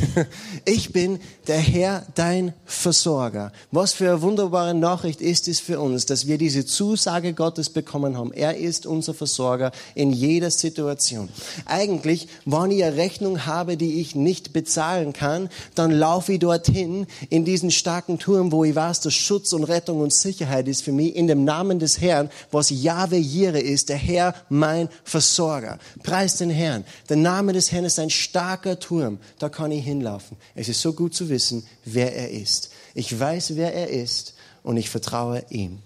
Ich 0.64 0.92
bin 0.92 1.18
der 1.46 1.58
Herr, 1.58 2.06
dein 2.14 2.52
Versorger. 2.64 3.52
Was 3.70 3.92
für 3.92 4.10
eine 4.10 4.22
wunderbare 4.22 4.74
Nachricht 4.74 5.20
ist 5.20 5.48
es 5.48 5.60
für 5.60 5.80
uns, 5.80 6.06
dass 6.06 6.26
wir 6.26 6.38
diese 6.38 6.66
Zusage 6.66 7.32
Gottes 7.32 7.70
bekommen 7.70 8.16
haben. 8.16 8.32
Er 8.32 8.56
ist 8.56 8.86
unser 8.86 9.14
Versorger 9.14 9.72
in 9.94 10.12
jeder 10.12 10.50
Situation. 10.50 11.28
Eigentlich, 11.64 12.28
wenn 12.44 12.70
ich 12.70 12.84
eine 12.84 12.96
Rechnung 12.96 13.46
habe, 13.46 13.76
die 13.76 14.00
ich 14.00 14.14
nicht 14.14 14.52
bezahlen 14.52 15.12
kann, 15.12 15.48
dann 15.74 15.90
laufe 15.90 16.34
ich 16.34 16.38
dorthin 16.38 17.06
in 17.30 17.44
diesen 17.44 17.70
starken 17.70 18.18
Turm, 18.18 18.52
wo 18.52 18.64
ich 18.64 18.74
weiß, 18.74 19.00
dass 19.00 19.14
Schutz 19.14 19.52
und 19.52 19.64
Rettung 19.64 20.00
und 20.00 20.14
Sicherheit 20.14 20.68
ist 20.68 20.82
für 20.82 20.92
mich 20.92 21.16
in 21.16 21.26
dem 21.26 21.44
Namen 21.44 21.78
des 21.78 22.00
Herrn, 22.00 22.30
was 22.50 22.70
Jahwe 22.70 23.16
Jire 23.16 23.60
ist, 23.60 23.88
der 23.88 23.96
Herr, 23.96 24.34
mein 24.48 24.88
Versorger. 25.04 25.78
Preis 26.02 26.36
den 26.36 26.50
Herrn. 26.50 26.84
Der 27.08 27.16
Name 27.16 27.52
des 27.52 27.72
Herrn 27.72 27.84
ist 27.84 27.98
ein 27.98 28.10
starker 28.10 28.78
Turm. 28.78 29.18
Da 29.38 29.48
kann 29.48 29.72
ich 29.72 29.88
hinlaufen. 29.88 30.37
Es 30.54 30.68
ist 30.68 30.80
so 30.80 30.92
gut 30.92 31.14
zu 31.14 31.28
wissen, 31.28 31.66
wer 31.85 32.14
er 32.14 32.30
ist. 32.30 32.71
Ich 32.95 33.18
weiß, 33.18 33.57
wer 33.57 33.75
er 33.75 33.88
ist 33.88 34.35
und 34.62 34.76
ich 34.76 34.90
vertraue 34.90 35.45
ihm. 35.50 35.80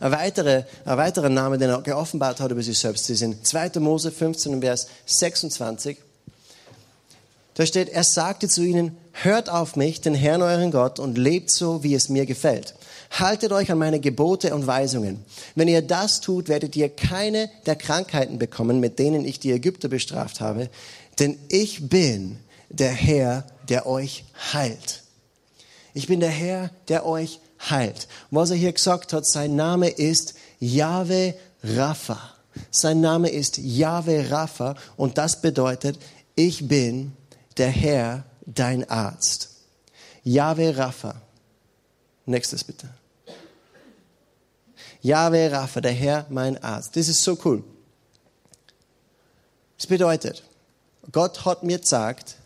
Ein 0.00 0.12
weiterer, 0.12 0.66
ein 0.84 0.96
weiterer 0.96 1.28
Name, 1.28 1.58
den 1.58 1.70
er 1.70 1.82
geoffenbart 1.82 2.40
hat 2.40 2.50
über 2.50 2.62
sich 2.62 2.78
selbst, 2.78 3.08
ist 3.10 3.22
in 3.22 3.42
2. 3.42 3.80
Mose 3.80 4.10
15, 4.10 4.60
Vers 4.60 4.88
26. 5.06 5.98
Da 7.54 7.64
steht, 7.64 7.88
er 7.88 8.02
sagte 8.02 8.48
zu 8.48 8.62
ihnen, 8.62 8.96
hört 9.12 9.48
auf 9.48 9.76
mich, 9.76 10.00
den 10.00 10.14
Herrn 10.14 10.42
euren 10.42 10.72
Gott, 10.72 10.98
und 10.98 11.16
lebt 11.16 11.50
so, 11.50 11.84
wie 11.84 11.94
es 11.94 12.08
mir 12.08 12.26
gefällt. 12.26 12.74
Haltet 13.12 13.52
euch 13.52 13.70
an 13.70 13.78
meine 13.78 14.00
Gebote 14.00 14.54
und 14.54 14.66
Weisungen. 14.66 15.24
Wenn 15.54 15.68
ihr 15.68 15.82
das 15.82 16.20
tut, 16.20 16.48
werdet 16.48 16.74
ihr 16.74 16.88
keine 16.88 17.48
der 17.66 17.76
Krankheiten 17.76 18.38
bekommen, 18.38 18.80
mit 18.80 18.98
denen 18.98 19.24
ich 19.24 19.38
die 19.38 19.52
Ägypter 19.52 19.88
bestraft 19.88 20.40
habe, 20.40 20.68
denn 21.20 21.38
ich 21.48 21.88
bin 21.88 22.40
der 22.68 22.92
Herr, 22.92 23.46
der 23.68 23.86
euch 23.86 24.24
heilt. 24.52 25.02
Ich 25.94 26.06
bin 26.06 26.20
der 26.20 26.30
Herr, 26.30 26.70
der 26.88 27.06
euch 27.06 27.40
heilt. 27.70 28.08
Was 28.30 28.50
er 28.50 28.56
hier 28.56 28.72
gesagt 28.72 29.12
hat, 29.12 29.26
sein 29.26 29.56
Name 29.56 29.88
ist 29.88 30.34
Yahweh 30.58 31.34
Rapha. 31.62 32.34
Sein 32.70 33.00
Name 33.00 33.30
ist 33.30 33.58
Yahweh 33.58 34.28
Rapha 34.28 34.76
und 34.96 35.18
das 35.18 35.40
bedeutet, 35.40 35.98
ich 36.34 36.68
bin 36.68 37.12
der 37.56 37.70
Herr, 37.70 38.24
dein 38.46 38.88
Arzt. 38.88 39.50
Yahweh 40.24 40.70
Rapha. 40.70 41.20
Nächstes 42.26 42.64
bitte. 42.64 42.88
Yahweh 45.02 45.48
Rapha, 45.48 45.80
der 45.80 45.92
Herr, 45.92 46.26
mein 46.30 46.62
Arzt. 46.62 46.96
Das 46.96 47.08
ist 47.08 47.22
so 47.22 47.38
cool. 47.44 47.62
Das 49.76 49.86
bedeutet, 49.86 50.42
Gott 51.12 51.44
hat 51.44 51.62
mir 51.62 51.78
gesagt, 51.78 52.36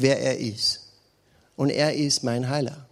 wer 0.00 0.20
er 0.20 0.38
ist. 0.38 0.80
Und 1.56 1.70
er 1.70 1.94
ist 1.94 2.24
mein 2.24 2.48
Heiler. 2.48 2.86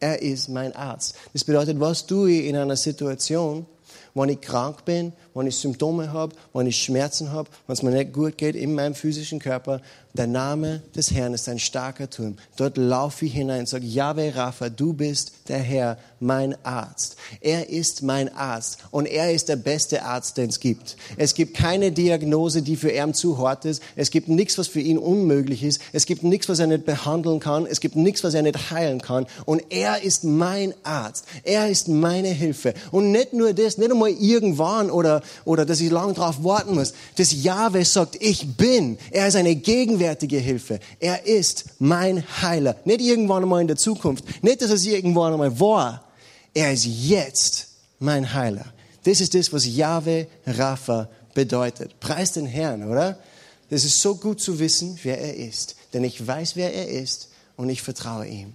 Er 0.00 0.20
ist 0.22 0.48
mein 0.48 0.74
Arzt. 0.74 1.16
Das 1.32 1.44
bedeutet, 1.44 1.80
was 1.80 2.06
tue 2.06 2.30
ich 2.32 2.46
in 2.46 2.56
einer 2.56 2.76
Situation, 2.76 3.66
wenn 4.14 4.28
ich 4.28 4.40
krank 4.40 4.84
bin, 4.84 5.12
wenn 5.36 5.46
ich 5.46 5.56
Symptome 5.56 6.12
habe, 6.12 6.34
wenn 6.52 6.66
ich 6.66 6.82
Schmerzen 6.82 7.30
habe, 7.30 7.48
wenn 7.66 7.74
es 7.74 7.82
mir 7.82 7.90
nicht 7.90 8.12
gut 8.12 8.38
geht 8.38 8.56
in 8.56 8.74
meinem 8.74 8.94
physischen 8.94 9.38
Körper, 9.38 9.80
der 10.16 10.26
Name 10.26 10.80
des 10.94 11.10
Herrn 11.10 11.34
ist 11.34 11.48
ein 11.48 11.58
starker 11.58 12.08
Turm. 12.08 12.38
Dort 12.56 12.78
laufe 12.78 13.26
ich 13.26 13.34
hinein 13.34 13.60
und 13.60 13.68
sage, 13.68 13.84
Yahweh 13.84 14.30
Rapha, 14.30 14.70
du 14.70 14.94
bist 14.94 15.32
der 15.48 15.58
Herr, 15.58 15.98
mein 16.20 16.56
Arzt. 16.64 17.16
Er 17.42 17.68
ist 17.68 18.02
mein 18.02 18.34
Arzt 18.34 18.78
und 18.90 19.04
er 19.06 19.32
ist 19.32 19.50
der 19.50 19.56
beste 19.56 20.04
Arzt, 20.04 20.38
den 20.38 20.48
es 20.48 20.60
gibt. 20.60 20.96
Es 21.18 21.34
gibt 21.34 21.54
keine 21.54 21.92
Diagnose, 21.92 22.62
die 22.62 22.76
für 22.76 22.90
ihn 22.90 23.12
zu 23.12 23.36
hart 23.36 23.66
ist. 23.66 23.82
Es 23.94 24.10
gibt 24.10 24.28
nichts, 24.28 24.56
was 24.56 24.68
für 24.68 24.80
ihn 24.80 24.96
unmöglich 24.96 25.62
ist. 25.62 25.82
Es 25.92 26.06
gibt 26.06 26.22
nichts, 26.22 26.48
was 26.48 26.58
er 26.58 26.66
nicht 26.66 26.86
behandeln 26.86 27.38
kann. 27.38 27.66
Es 27.66 27.80
gibt 27.80 27.96
nichts, 27.96 28.24
was 28.24 28.32
er 28.32 28.42
nicht 28.42 28.70
heilen 28.70 29.02
kann. 29.02 29.26
Und 29.44 29.64
er 29.68 30.02
ist 30.02 30.24
mein 30.24 30.72
Arzt. 30.82 31.26
Er 31.44 31.68
ist 31.68 31.88
meine 31.88 32.28
Hilfe. 32.28 32.72
Und 32.90 33.12
nicht 33.12 33.34
nur 33.34 33.52
das, 33.52 33.76
nicht 33.76 33.90
einmal 33.90 34.10
irgendwann 34.10 34.90
oder, 34.90 35.20
oder 35.44 35.64
dass 35.64 35.80
ich 35.80 35.90
lange 35.90 36.14
drauf 36.14 36.42
warten 36.42 36.74
muss. 36.74 36.94
Das 37.16 37.32
Yahweh 37.32 37.84
sagt, 37.84 38.16
ich 38.20 38.56
bin. 38.56 38.98
Er 39.10 39.28
ist 39.28 39.36
eine 39.36 39.54
Gegenwärtige 39.54 40.38
Hilfe. 40.38 40.80
Er 41.00 41.26
ist 41.26 41.66
mein 41.78 42.24
Heiler. 42.42 42.76
Nicht 42.84 43.00
irgendwann 43.00 43.42
einmal 43.42 43.60
in 43.60 43.68
der 43.68 43.76
Zukunft. 43.76 44.24
Nicht, 44.42 44.62
dass 44.62 44.70
es 44.70 44.86
irgendwann 44.86 45.32
einmal 45.32 45.58
war. 45.58 46.04
Er 46.54 46.72
ist 46.72 46.86
jetzt 46.86 47.68
mein 47.98 48.32
Heiler. 48.32 48.66
Das 49.04 49.20
ist 49.20 49.34
das, 49.34 49.52
was 49.52 49.66
Yahweh 49.66 50.26
Rapha 50.46 51.08
bedeutet. 51.34 52.00
Preis 52.00 52.32
den 52.32 52.46
Herrn, 52.46 52.90
oder? 52.90 53.18
Das 53.70 53.84
ist 53.84 54.00
so 54.00 54.16
gut 54.16 54.40
zu 54.40 54.58
wissen, 54.58 54.98
wer 55.02 55.20
er 55.20 55.36
ist. 55.36 55.76
Denn 55.92 56.04
ich 56.04 56.24
weiß, 56.24 56.56
wer 56.56 56.72
er 56.72 56.88
ist 56.88 57.28
und 57.56 57.68
ich 57.68 57.82
vertraue 57.82 58.26
ihm. 58.26 58.54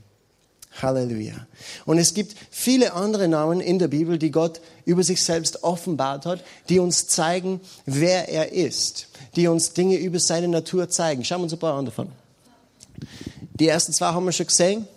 Halleluja. 0.82 1.48
Und 1.86 1.98
es 1.98 2.14
gibt 2.14 2.36
viele 2.50 2.94
andere 2.94 3.28
Namen 3.28 3.60
in 3.60 3.80
der 3.80 3.88
Bibel, 3.88 4.18
die 4.18 4.32
Gott 4.32 4.62
über 4.86 5.04
sich 5.04 5.24
selbst 5.24 5.64
offenbart 5.64 6.26
hat, 6.26 6.44
die 6.70 6.80
uns 6.80 7.08
zeigen, 7.08 7.60
wer 7.86 8.30
er 8.30 8.52
ist, 8.52 9.08
die 9.36 9.48
uns 9.48 9.74
Dinge 9.74 9.98
über 9.98 10.20
seine 10.20 10.48
Natur 10.48 10.90
zeigen. 10.90 11.24
Schauen 11.26 11.40
wir 11.40 11.44
uns 11.44 11.54
ein 11.54 11.60
paar 11.60 11.78
an 11.78 11.86
davon. 11.86 12.10
Die 13.54 13.68
ersten 13.68 13.94
zwei 13.94 14.08
haben 14.08 14.26
wir 14.26 14.32
schon 14.32 14.48
gesehen. 14.48 14.88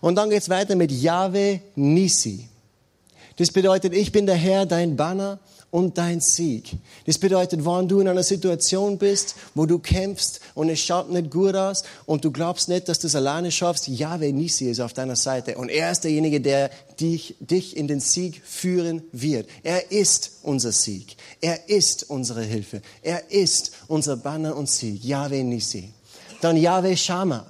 Und 0.00 0.16
dann 0.16 0.30
geht 0.30 0.42
es 0.42 0.48
weiter 0.48 0.76
mit 0.76 0.92
Yahweh 0.92 1.60
Nisi. 1.76 2.48
Das 3.36 3.50
bedeutet, 3.50 3.94
ich 3.94 4.12
bin 4.12 4.26
der 4.26 4.36
Herr, 4.36 4.66
dein 4.66 4.96
Banner 4.96 5.38
und 5.72 5.96
dein 5.96 6.20
Sieg. 6.20 6.76
Das 7.06 7.18
bedeutet, 7.18 7.64
wenn 7.64 7.88
du 7.88 8.00
in 8.00 8.06
einer 8.06 8.22
Situation 8.22 8.98
bist, 8.98 9.34
wo 9.54 9.64
du 9.64 9.78
kämpfst 9.78 10.40
und 10.54 10.68
es 10.68 10.80
schaut 10.80 11.10
nicht 11.10 11.30
gut 11.30 11.56
aus 11.56 11.82
und 12.04 12.24
du 12.24 12.30
glaubst 12.30 12.68
nicht, 12.68 12.90
dass 12.90 12.98
du 12.98 13.06
es 13.06 13.16
alleine 13.16 13.50
schaffst, 13.50 13.88
Yahweh 13.88 14.32
Nisi 14.32 14.66
ist 14.66 14.80
auf 14.80 14.92
deiner 14.92 15.16
Seite 15.16 15.56
und 15.56 15.70
er 15.70 15.90
ist 15.90 16.04
derjenige, 16.04 16.42
der 16.42 16.70
dich, 17.00 17.36
dich 17.40 17.74
in 17.74 17.88
den 17.88 18.00
Sieg 18.00 18.42
führen 18.44 19.02
wird. 19.12 19.48
Er 19.62 19.90
ist 19.90 20.32
unser 20.42 20.72
Sieg. 20.72 21.16
Er 21.40 21.70
ist 21.70 22.10
unsere 22.10 22.42
Hilfe. 22.42 22.82
Er 23.00 23.30
ist 23.30 23.72
unser 23.88 24.18
Banner 24.18 24.54
und 24.54 24.68
Sieg. 24.68 25.02
Yahweh 25.02 25.42
Nisi. 25.42 25.88
Dann 26.42 26.58
Yahweh 26.58 26.96
Shama. 26.96 27.46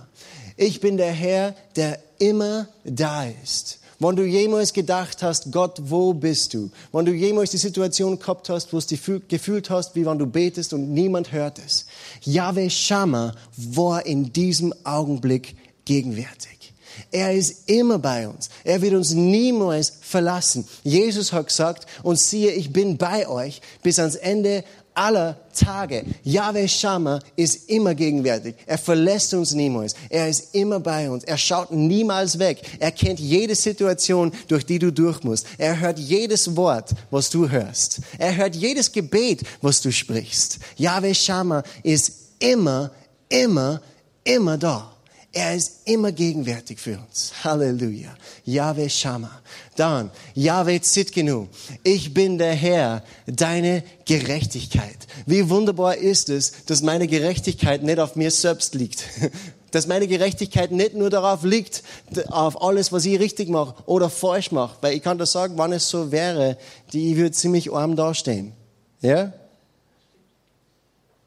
Ich 0.56 0.80
bin 0.80 0.96
der 0.96 1.10
Herr, 1.10 1.56
der 1.74 1.98
immer 2.20 2.68
da 2.84 3.26
ist. 3.42 3.80
Wenn 4.02 4.16
du 4.16 4.24
jemals 4.24 4.72
gedacht 4.72 5.22
hast, 5.22 5.52
Gott, 5.52 5.78
wo 5.84 6.12
bist 6.12 6.54
du? 6.54 6.70
Wenn 6.92 7.04
du 7.04 7.12
jemals 7.12 7.52
die 7.52 7.58
Situation 7.58 8.18
gehabt 8.18 8.48
hast, 8.48 8.72
wo 8.72 8.80
du 8.80 9.20
gefühlt 9.28 9.70
hast, 9.70 9.94
wie 9.94 10.04
wenn 10.04 10.18
du 10.18 10.26
betest 10.26 10.72
und 10.72 10.92
niemand 10.92 11.30
hört 11.30 11.60
es. 11.64 11.86
Yahweh 12.22 12.68
Shammah 12.68 13.32
war 13.56 14.04
in 14.04 14.32
diesem 14.32 14.74
Augenblick 14.82 15.54
gegenwärtig. 15.84 16.74
Er 17.12 17.32
ist 17.32 17.68
immer 17.70 18.00
bei 18.00 18.26
uns. 18.26 18.50
Er 18.64 18.82
wird 18.82 18.94
uns 18.94 19.12
niemals 19.12 19.92
verlassen. 20.00 20.66
Jesus 20.82 21.32
hat 21.32 21.46
gesagt, 21.46 21.86
und 22.02 22.18
siehe, 22.18 22.50
ich 22.50 22.72
bin 22.72 22.96
bei 22.96 23.28
euch 23.28 23.60
bis 23.84 24.00
ans 24.00 24.16
Ende 24.16 24.64
aller 24.94 25.36
Tage. 25.54 26.04
Yahweh 26.22 26.68
Shammah 26.68 27.20
ist 27.36 27.68
immer 27.68 27.94
gegenwärtig. 27.94 28.54
Er 28.66 28.78
verlässt 28.78 29.34
uns 29.34 29.52
niemals. 29.52 29.94
Er 30.08 30.28
ist 30.28 30.54
immer 30.54 30.80
bei 30.80 31.10
uns. 31.10 31.24
Er 31.24 31.38
schaut 31.38 31.70
niemals 31.70 32.38
weg. 32.38 32.62
Er 32.78 32.92
kennt 32.92 33.20
jede 33.20 33.54
Situation, 33.54 34.32
durch 34.48 34.64
die 34.64 34.78
du 34.78 34.92
durch 34.92 35.22
musst. 35.22 35.46
Er 35.58 35.80
hört 35.80 35.98
jedes 35.98 36.56
Wort, 36.56 36.90
was 37.10 37.30
du 37.30 37.48
hörst. 37.48 38.00
Er 38.18 38.36
hört 38.36 38.54
jedes 38.56 38.92
Gebet, 38.92 39.42
was 39.60 39.80
du 39.80 39.92
sprichst. 39.92 40.58
Yahweh 40.76 41.14
Shammah 41.14 41.62
ist 41.82 42.12
immer 42.38 42.90
immer, 43.32 43.80
immer 44.24 44.58
da. 44.58 44.91
Er 45.34 45.54
ist 45.54 45.80
immer 45.86 46.12
gegenwärtig 46.12 46.78
für 46.78 46.98
uns. 46.98 47.32
Halleluja. 47.42 48.14
Yahweh 48.44 48.90
Shammah. 48.90 49.40
Dann, 49.76 50.10
Yahweh 50.34 50.80
Zitkenu. 50.82 51.46
Ich 51.82 52.12
bin 52.12 52.36
der 52.36 52.52
Herr, 52.52 53.02
deine 53.26 53.82
Gerechtigkeit. 54.04 54.98
Wie 55.24 55.48
wunderbar 55.48 55.96
ist 55.96 56.28
es, 56.28 56.66
dass 56.66 56.82
meine 56.82 57.06
Gerechtigkeit 57.06 57.82
nicht 57.82 57.98
auf 57.98 58.14
mir 58.14 58.30
selbst 58.30 58.74
liegt. 58.74 59.04
Dass 59.70 59.86
meine 59.86 60.06
Gerechtigkeit 60.06 60.70
nicht 60.70 60.92
nur 60.92 61.08
darauf 61.08 61.44
liegt, 61.44 61.82
auf 62.28 62.60
alles, 62.60 62.92
was 62.92 63.06
ich 63.06 63.18
richtig 63.18 63.48
mache 63.48 63.74
oder 63.86 64.10
falsch 64.10 64.52
mache. 64.52 64.76
Weil 64.82 64.92
ich 64.92 65.02
kann 65.02 65.16
das 65.16 65.32
sagen, 65.32 65.54
wann 65.56 65.72
es 65.72 65.88
so 65.88 66.12
wäre, 66.12 66.58
die 66.92 67.16
würde 67.16 67.32
ziemlich 67.32 67.72
arm 67.72 67.96
dastehen. 67.96 68.52
Ja? 69.00 69.32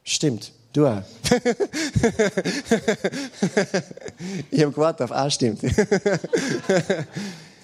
Stimmt. 0.03 0.51
Du 0.75 0.85
auch. 0.87 1.01
ich 4.51 4.61
habe 4.61 4.73
gewartet 4.73 5.03
auf 5.03 5.11
A 5.13 5.31
stimmt. 5.31 5.61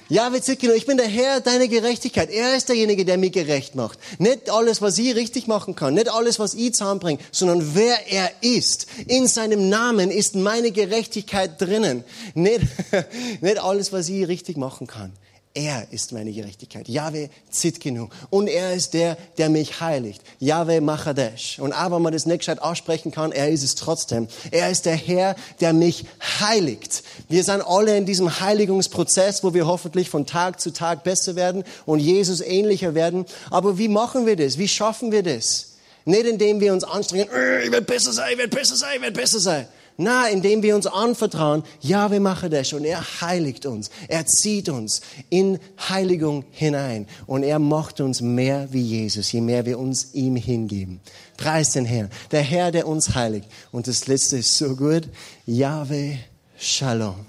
Ja, 0.08 0.34
Witzikino, 0.34 0.74
ich 0.74 0.86
bin 0.86 0.98
der 0.98 1.08
Herr 1.08 1.40
deiner 1.40 1.70
Gerechtigkeit. 1.70 2.30
Er 2.30 2.58
ist 2.58 2.68
derjenige, 2.68 3.06
der 3.06 3.18
mich 3.18 3.32
gerecht 3.32 3.76
macht. 3.76 3.98
Nicht 4.20 4.50
alles, 4.50 4.82
was 4.82 4.98
ich 4.98 5.16
richtig 5.16 5.48
machen 5.48 5.74
kann, 5.74 5.94
nicht 5.94 6.12
alles, 6.12 6.38
was 6.38 6.54
ich 6.54 6.74
zusammenbringe, 6.74 7.20
sondern 7.32 7.76
wer 7.76 8.12
er 8.12 8.30
ist. 8.42 8.88
In 9.08 9.30
seinem 9.30 9.70
Namen 9.70 10.12
ist 10.12 10.36
meine 10.36 10.72
Gerechtigkeit 10.72 11.62
drinnen. 11.62 12.04
Nicht, 12.34 12.60
nicht 13.42 13.64
alles, 13.64 13.94
was 13.94 14.10
ich 14.10 14.28
richtig 14.28 14.58
machen 14.58 14.86
kann. 14.86 15.14
Er 15.54 15.86
ist 15.92 16.14
meine 16.14 16.32
Gerechtigkeit. 16.32 16.88
Yahweh 16.88 17.28
Zitkinu. 17.50 18.08
Und 18.30 18.48
er 18.48 18.74
ist 18.74 18.94
der, 18.94 19.18
der 19.38 19.50
mich 19.50 19.82
heiligt. 19.82 20.22
Yahweh 20.40 20.80
Machadesh. 20.80 21.60
Und 21.60 21.72
wenn 21.72 22.02
man 22.02 22.14
das 22.14 22.26
nicht 22.26 22.40
gescheit 22.40 22.62
aussprechen 22.62 23.12
kann, 23.12 23.34
er 23.34 23.50
ist 23.50 23.62
es 23.62 23.76
trotzdem. 23.76 24.30
Er 24.52 24.70
ist 24.72 24.86
der 24.86 24.96
Herr, 24.96 25.36
der 25.60 25.74
mich 25.74 26.06
heiligt. 26.40 27.04
Wir 27.28 27.44
sind 27.44 27.62
alle 27.62 27.98
in 27.98 28.06
diesem 28.06 28.40
Heiligungsprozess, 28.40 29.44
wo 29.44 29.54
wir 29.54 29.68
hoffentlich 29.68 30.10
von 30.10 30.26
Tag 30.26 30.62
zu 30.62 30.72
Tag 30.72 31.04
besser 31.04 31.36
werden 31.36 31.66
und 31.86 32.00
Jesus 32.00 32.40
ähnlicher 32.40 32.96
werden. 32.96 33.26
Aber 33.50 33.78
wie 33.78 33.90
machen 33.90 34.26
wir 34.26 34.38
das? 34.38 34.58
Wie 34.58 34.70
schaffen 34.70 35.12
wir 35.12 35.24
das? 35.24 35.72
Nicht 36.06 36.26
indem 36.26 36.62
wir 36.62 36.72
uns 36.72 36.86
anstrengen, 36.86 37.30
äh, 37.30 37.66
ich 37.66 37.72
werde 37.72 37.86
besser 37.86 38.12
sein, 38.14 38.32
ich 38.32 38.38
werde 38.38 38.56
besser 38.56 38.76
sein, 38.76 38.96
ich 38.96 39.02
werde 39.02 39.20
besser 39.20 39.40
sein. 39.40 39.68
Na, 40.02 40.28
indem 40.30 40.64
wir 40.64 40.76
uns 40.76 40.88
anvertrauen, 40.88 41.62
ja, 41.80 42.10
wir 42.10 42.20
machen 42.20 42.50
das 42.50 42.74
und 42.74 42.86
er 42.86 43.22
heiligt 43.22 43.68
uns. 43.68 43.92
Er 44.08 44.26
zieht 44.26 44.68
uns 44.68 45.02
in 45.30 45.60
Heiligung 45.78 46.44
hinein 46.50 47.08
und 47.28 47.44
er 47.44 47.60
macht 47.60 48.02
uns 48.02 48.20
mehr 48.20 48.68
wie 48.72 48.82
Jesus, 48.82 49.32
je 49.32 49.42
mehr 49.42 49.68
wir 49.68 49.78
uns 49.78 50.16
ihm 50.16 50.36
hingeben. 50.36 51.02
Preis 51.38 51.74
den 51.74 51.86
Herrn. 51.86 52.10
Der 52.32 52.42
Herr, 52.42 52.72
der 52.72 52.88
uns 52.88 53.14
heiligt. 53.14 53.48
Und 53.72 53.86
das 53.86 54.08
letzte 54.08 54.38
ist 54.38 54.58
so 54.58 54.76
gut. 54.76 55.08
Yahweh 55.46 56.18
Shalom. 56.58 57.24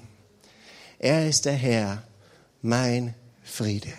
Er 0.99 1.29
ist 1.29 1.45
der 1.45 1.53
Herr, 1.53 2.03
mein 2.63 3.15
Friede. 3.43 3.93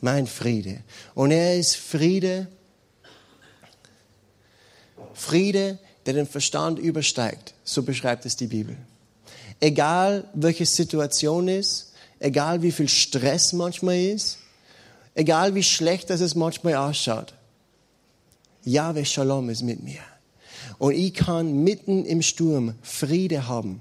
Mein 0.00 0.26
Friede. 0.26 0.82
Und 1.14 1.32
er 1.32 1.58
ist 1.58 1.76
Friede. 1.76 2.46
Friede, 5.12 5.78
der 6.08 6.14
den 6.14 6.26
Verstand 6.26 6.78
übersteigt. 6.78 7.52
So 7.64 7.82
beschreibt 7.82 8.24
es 8.24 8.34
die 8.34 8.46
Bibel. 8.46 8.78
Egal 9.60 10.24
welche 10.32 10.64
Situation 10.64 11.48
ist, 11.48 11.92
egal 12.18 12.62
wie 12.62 12.72
viel 12.72 12.88
Stress 12.88 13.52
manchmal 13.52 13.98
ist, 13.98 14.38
egal 15.14 15.54
wie 15.54 15.62
schlecht 15.62 16.08
es 16.08 16.34
manchmal 16.34 16.76
ausschaut. 16.76 17.34
Yahweh 18.64 19.04
Shalom 19.04 19.50
ist 19.50 19.60
mit 19.60 19.82
mir. 19.82 20.00
Und 20.78 20.94
ich 20.94 21.12
kann 21.12 21.62
mitten 21.62 22.06
im 22.06 22.22
Sturm 22.22 22.74
Friede 22.80 23.46
haben. 23.46 23.80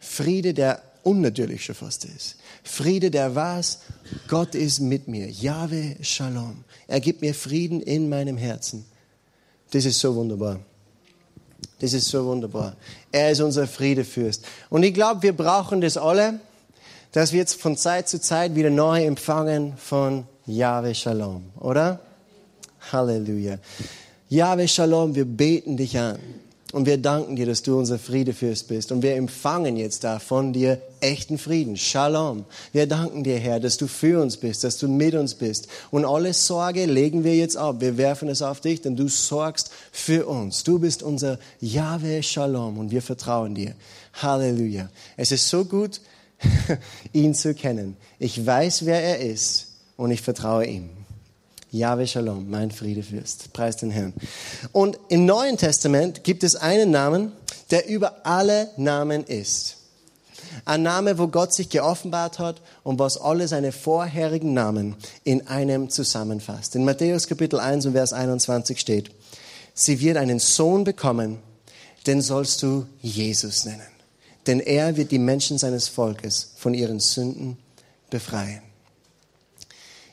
Friede, 0.00 0.54
der 0.54 0.82
unnatürlich 1.02 1.66
schon 1.66 1.74
fast 1.74 2.06
ist. 2.06 2.36
Friede, 2.62 3.10
der 3.10 3.34
weiß, 3.34 3.80
Gott 4.26 4.54
ist 4.54 4.80
mit 4.80 5.06
mir. 5.06 5.28
Yahweh 5.28 5.96
Shalom. 6.00 6.64
Er 6.86 7.00
gibt 7.00 7.20
mir 7.20 7.34
Frieden 7.34 7.82
in 7.82 8.08
meinem 8.08 8.38
Herzen. 8.38 8.86
Das 9.70 9.84
ist 9.84 9.98
so 9.98 10.14
wunderbar. 10.14 10.60
Das 11.84 11.92
ist 11.92 12.08
so 12.08 12.24
wunderbar. 12.24 12.76
Er 13.12 13.30
ist 13.30 13.42
unser 13.42 13.66
Friedefürst. 13.66 14.42
Und 14.70 14.84
ich 14.84 14.94
glaube, 14.94 15.22
wir 15.22 15.36
brauchen 15.36 15.82
das 15.82 15.98
alle, 15.98 16.40
dass 17.12 17.32
wir 17.32 17.40
jetzt 17.40 17.60
von 17.60 17.76
Zeit 17.76 18.08
zu 18.08 18.18
Zeit 18.18 18.54
wieder 18.54 18.70
neu 18.70 19.04
empfangen 19.04 19.74
von 19.76 20.24
Yahweh 20.46 20.94
Shalom, 20.94 21.42
oder? 21.60 22.00
Halleluja. 22.90 23.58
Yahweh 24.30 24.66
Shalom, 24.66 25.14
wir 25.14 25.26
beten 25.26 25.76
dich 25.76 25.98
an. 25.98 26.18
Und 26.74 26.86
wir 26.86 26.98
danken 26.98 27.36
dir, 27.36 27.46
dass 27.46 27.62
du 27.62 27.78
unser 27.78 28.00
Friedefürst 28.00 28.66
bist. 28.66 28.90
Und 28.90 29.04
wir 29.04 29.14
empfangen 29.14 29.76
jetzt 29.76 30.02
da 30.02 30.18
von 30.18 30.52
dir 30.52 30.82
echten 30.98 31.38
Frieden. 31.38 31.76
Shalom. 31.76 32.46
Wir 32.72 32.88
danken 32.88 33.22
dir, 33.22 33.38
Herr, 33.38 33.60
dass 33.60 33.76
du 33.76 33.86
für 33.86 34.20
uns 34.20 34.36
bist, 34.36 34.64
dass 34.64 34.76
du 34.78 34.88
mit 34.88 35.14
uns 35.14 35.36
bist. 35.36 35.68
Und 35.92 36.04
alle 36.04 36.34
Sorge 36.34 36.86
legen 36.86 37.22
wir 37.22 37.36
jetzt 37.36 37.56
ab. 37.56 37.76
Wir 37.78 37.96
werfen 37.96 38.28
es 38.28 38.42
auf 38.42 38.60
dich, 38.60 38.82
denn 38.82 38.96
du 38.96 39.06
sorgst 39.06 39.70
für 39.92 40.26
uns. 40.26 40.64
Du 40.64 40.80
bist 40.80 41.04
unser 41.04 41.38
Yahweh 41.60 42.22
Shalom 42.22 42.76
und 42.76 42.90
wir 42.90 43.02
vertrauen 43.02 43.54
dir. 43.54 43.76
Halleluja. 44.14 44.90
Es 45.16 45.30
ist 45.30 45.48
so 45.48 45.64
gut, 45.64 46.00
ihn 47.12 47.36
zu 47.36 47.54
kennen. 47.54 47.96
Ich 48.18 48.44
weiß, 48.44 48.84
wer 48.84 49.00
er 49.00 49.20
ist 49.20 49.68
und 49.96 50.10
ich 50.10 50.22
vertraue 50.22 50.66
ihm. 50.66 50.90
Yahweh 51.74 52.06
Shalom, 52.06 52.48
mein 52.48 52.70
Friedefürst. 52.70 53.52
Preis 53.52 53.76
den 53.76 53.90
Herrn. 53.90 54.14
Und 54.70 54.96
im 55.08 55.26
Neuen 55.26 55.56
Testament 55.56 56.22
gibt 56.22 56.44
es 56.44 56.54
einen 56.54 56.92
Namen, 56.92 57.32
der 57.72 57.88
über 57.88 58.24
alle 58.24 58.70
Namen 58.76 59.24
ist. 59.24 59.78
Ein 60.64 60.84
Name, 60.84 61.18
wo 61.18 61.26
Gott 61.26 61.52
sich 61.52 61.70
geoffenbart 61.70 62.38
hat 62.38 62.62
und 62.84 63.00
was 63.00 63.20
alle 63.20 63.48
seine 63.48 63.72
vorherigen 63.72 64.54
Namen 64.54 64.94
in 65.24 65.48
einem 65.48 65.90
zusammenfasst. 65.90 66.76
In 66.76 66.84
Matthäus 66.84 67.26
Kapitel 67.26 67.58
1 67.58 67.86
und 67.86 67.94
Vers 67.94 68.12
21 68.12 68.78
steht, 68.78 69.10
sie 69.74 70.00
wird 70.00 70.16
einen 70.16 70.38
Sohn 70.38 70.84
bekommen, 70.84 71.40
den 72.06 72.22
sollst 72.22 72.62
du 72.62 72.86
Jesus 73.02 73.64
nennen. 73.64 73.82
Denn 74.46 74.60
er 74.60 74.96
wird 74.96 75.10
die 75.10 75.18
Menschen 75.18 75.58
seines 75.58 75.88
Volkes 75.88 76.52
von 76.54 76.72
ihren 76.72 77.00
Sünden 77.00 77.58
befreien. 78.10 78.62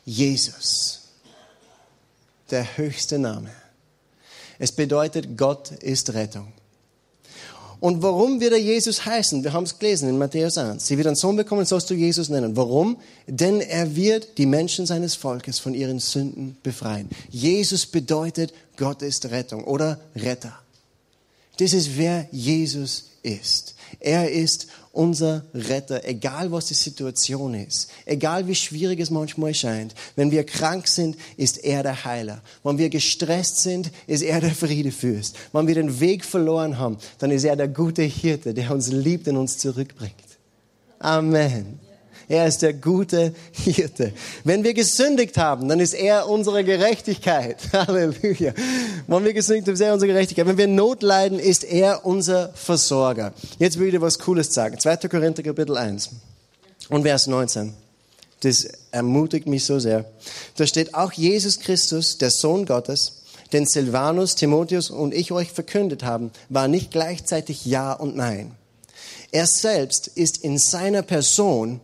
Jesus 0.05 1.00
der 2.51 2.77
höchste 2.77 3.19
Name. 3.19 3.49
Es 4.59 4.71
bedeutet, 4.71 5.37
Gott 5.37 5.71
ist 5.71 6.13
Rettung. 6.13 6.53
Und 7.81 8.03
warum 8.03 8.39
wird 8.39 8.53
er 8.53 8.59
Jesus 8.59 9.07
heißen? 9.07 9.43
Wir 9.43 9.53
haben 9.53 9.63
es 9.63 9.79
gelesen 9.79 10.07
in 10.07 10.19
Matthäus 10.19 10.55
1. 10.55 10.85
Sie 10.85 10.97
wird 10.97 11.07
einen 11.07 11.15
Sohn 11.15 11.35
bekommen, 11.35 11.65
sollst 11.65 11.89
du 11.89 11.95
Jesus 11.95 12.29
nennen. 12.29 12.55
Warum? 12.55 12.97
Denn 13.25 13.59
er 13.59 13.95
wird 13.95 14.37
die 14.37 14.45
Menschen 14.45 14.85
seines 14.85 15.15
Volkes 15.15 15.57
von 15.57 15.73
ihren 15.73 15.97
Sünden 15.97 16.57
befreien. 16.61 17.09
Jesus 17.31 17.87
bedeutet, 17.87 18.53
Gott 18.77 19.01
ist 19.01 19.31
Rettung 19.31 19.63
oder 19.63 19.99
Retter. 20.15 20.53
Das 21.57 21.73
ist 21.73 21.97
wer 21.97 22.27
Jesus 22.31 23.05
ist. 23.23 23.73
Er 23.99 24.29
ist 24.29 24.67
unser 24.93 25.45
Retter, 25.53 26.03
egal 26.05 26.51
was 26.51 26.65
die 26.65 26.73
Situation 26.73 27.53
ist, 27.53 27.89
egal 28.05 28.47
wie 28.47 28.55
schwierig 28.55 28.99
es 28.99 29.09
manchmal 29.09 29.53
scheint. 29.53 29.95
Wenn 30.15 30.31
wir 30.31 30.43
krank 30.43 30.87
sind, 30.87 31.15
ist 31.37 31.63
er 31.63 31.83
der 31.83 32.03
Heiler. 32.03 32.41
Wenn 32.63 32.77
wir 32.77 32.89
gestresst 32.89 33.59
sind, 33.59 33.91
ist 34.07 34.21
er 34.21 34.41
der 34.41 34.51
Friedefürst. 34.51 35.35
Wenn 35.53 35.67
wir 35.67 35.75
den 35.75 35.99
Weg 35.99 36.25
verloren 36.25 36.77
haben, 36.77 36.97
dann 37.19 37.31
ist 37.31 37.43
er 37.43 37.55
der 37.55 37.67
gute 37.67 38.03
Hirte, 38.03 38.53
der 38.53 38.71
uns 38.71 38.89
liebt 38.89 39.27
und 39.27 39.37
uns 39.37 39.57
zurückbringt. 39.57 40.15
Amen. 40.99 41.79
Er 42.31 42.47
ist 42.47 42.61
der 42.61 42.71
gute 42.71 43.33
Hirte. 43.51 44.13
Wenn 44.45 44.63
wir 44.63 44.73
gesündigt 44.73 45.37
haben, 45.37 45.67
dann 45.67 45.81
ist 45.81 45.93
er 45.93 46.29
unsere 46.29 46.63
Gerechtigkeit. 46.63 47.57
Halleluja. 47.73 48.53
Wenn 49.05 49.25
wir 49.25 49.33
gesündigt 49.33 49.67
haben, 49.67 49.73
ist 49.73 49.81
er 49.81 49.93
unsere 49.93 50.13
Gerechtigkeit. 50.13 50.47
Wenn 50.47 50.57
wir 50.57 50.67
Not 50.67 51.03
leiden, 51.03 51.39
ist 51.39 51.65
er 51.65 52.05
unser 52.05 52.53
Versorger. 52.53 53.33
Jetzt 53.59 53.77
will 53.77 53.87
ich 53.87 53.95
dir 53.95 53.99
was 53.99 54.17
Cooles 54.17 54.53
sagen. 54.53 54.79
2. 54.79 55.09
Korinther 55.09 55.43
Kapitel 55.43 55.75
1 55.75 56.09
und 56.87 57.03
Vers 57.03 57.27
19. 57.27 57.73
Das 58.39 58.65
ermutigt 58.91 59.47
mich 59.47 59.65
so 59.65 59.79
sehr. 59.79 60.05
Da 60.55 60.65
steht 60.65 60.95
auch 60.95 61.11
Jesus 61.11 61.59
Christus, 61.59 62.17
der 62.17 62.31
Sohn 62.31 62.65
Gottes, 62.65 63.23
den 63.51 63.65
Silvanus, 63.65 64.35
Timotheus 64.35 64.89
und 64.89 65.13
ich 65.13 65.33
euch 65.33 65.51
verkündet 65.51 66.05
haben, 66.05 66.31
war 66.47 66.69
nicht 66.69 66.91
gleichzeitig 66.91 67.65
Ja 67.65 67.91
und 67.91 68.15
Nein. 68.15 68.53
Er 69.33 69.47
selbst 69.47 70.07
ist 70.07 70.37
in 70.37 70.57
seiner 70.57 71.01
Person 71.01 71.81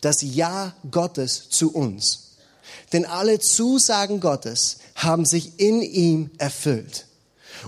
das 0.00 0.22
Ja 0.22 0.74
Gottes 0.90 1.48
zu 1.50 1.72
uns. 1.72 2.36
Denn 2.92 3.04
alle 3.04 3.38
Zusagen 3.38 4.20
Gottes 4.20 4.78
haben 4.94 5.24
sich 5.24 5.58
in 5.60 5.82
ihm 5.82 6.30
erfüllt. 6.38 7.06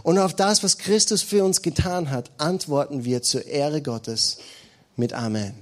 Und 0.03 0.19
auf 0.19 0.35
das, 0.35 0.63
was 0.63 0.79
Christus 0.79 1.23
für 1.23 1.45
uns 1.45 1.63
getan 1.63 2.11
hat, 2.11 2.31
antworten 2.39 3.05
wir 3.05 3.23
zur 3.23 3.45
Ehre 3.47 3.83
Gottes 3.83 4.39
mit 4.97 5.13
Amen. 5.13 5.55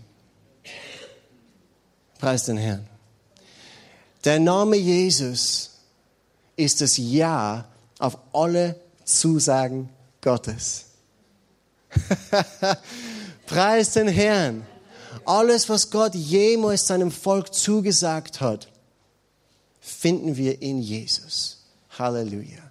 Preis 2.18 2.44
den 2.44 2.56
Herrn. 2.56 2.86
Der 4.24 4.40
Name 4.40 4.76
Jesus 4.76 5.70
ist 6.56 6.80
das 6.80 6.96
Ja 6.98 7.64
auf 7.98 8.18
alle 8.32 8.78
Zusagen 9.04 9.88
Gottes. 10.20 10.84
Preis 13.46 13.92
den 13.92 14.08
Herrn. 14.08 14.66
Alles, 15.28 15.68
was 15.68 15.90
Gott 15.90 16.14
jemals 16.14 16.86
seinem 16.86 17.10
Volk 17.10 17.52
zugesagt 17.52 18.40
hat, 18.40 18.68
finden 19.78 20.38
wir 20.38 20.62
in 20.62 20.80
Jesus. 20.80 21.58
Halleluja. 21.98 22.62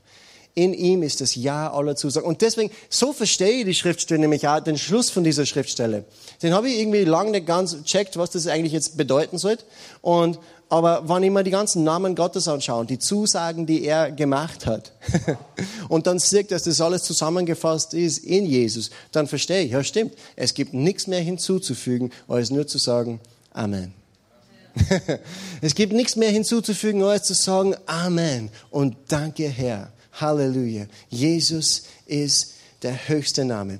In 0.56 0.74
ihm 0.74 1.04
ist 1.04 1.22
das 1.22 1.36
Ja 1.36 1.72
aller 1.72 1.96
Zusagen. 1.96 2.26
Und 2.26 2.41
deswegen, 2.41 2.74
so 2.89 3.13
verstehe 3.13 3.60
ich 3.60 3.65
die 3.65 3.76
Schriftstelle 3.76 4.20
nämlich 4.20 4.48
auch, 4.48 4.60
den 4.60 4.80
Schluss 4.80 5.12
von 5.12 5.24
dieser 5.24 5.46
Schriftstelle. 5.46 6.06
Den 6.41 6.56
habe 6.56 6.67
ich 6.67 6.80
irgendwie 6.80 7.04
lange 7.04 7.30
nicht 7.30 7.46
ganz 7.46 7.84
checkt, 7.84 8.17
was 8.17 8.32
das 8.32 8.48
eigentlich 8.48 8.74
jetzt 8.74 8.98
bedeuten 8.98 9.38
soll. 9.38 9.60
Und, 10.02 10.39
aber 10.69 11.08
wenn 11.08 11.23
ich 11.23 11.32
mir 11.32 11.43
die 11.43 11.51
ganzen 11.51 11.84
Namen 11.84 12.15
Gottes 12.15 12.47
anschaue, 12.47 12.86
die 12.86 12.99
Zusagen, 12.99 13.65
die 13.65 13.86
er 13.86 14.12
gemacht 14.12 14.65
hat, 14.65 14.91
und 15.89 16.08
dann 16.08 16.19
sehe, 16.19 16.43
dass 16.43 16.63
das 16.63 16.82
alles 16.82 17.03
zusammengefasst 17.03 17.93
ist 17.93 18.19
in 18.19 18.45
Jesus, 18.45 18.89
dann 19.12 19.27
verstehe 19.27 19.63
ich, 19.63 19.71
ja 19.71 19.84
stimmt, 19.84 20.13
es 20.36 20.53
gibt 20.53 20.73
nichts 20.73 21.08
mehr 21.08 21.21
hinzuzufügen, 21.21 22.12
als 22.27 22.49
nur 22.49 22.67
zu 22.67 22.77
sagen, 22.77 23.19
Amen. 23.53 23.93
es 25.62 25.73
gibt 25.73 25.93
nichts 25.93 26.15
mehr 26.15 26.30
hinzuzufügen, 26.30 27.01
als 27.03 27.27
zu 27.27 27.34
sagen, 27.34 27.75
Amen 27.86 28.49
und 28.69 28.95
danke 29.08 29.47
Herr. 29.47 29.91
Halleluja. 30.13 30.86
Jesus 31.10 31.84
ist 32.06 32.53
der 32.82 33.08
höchste 33.08 33.45
Name. 33.45 33.80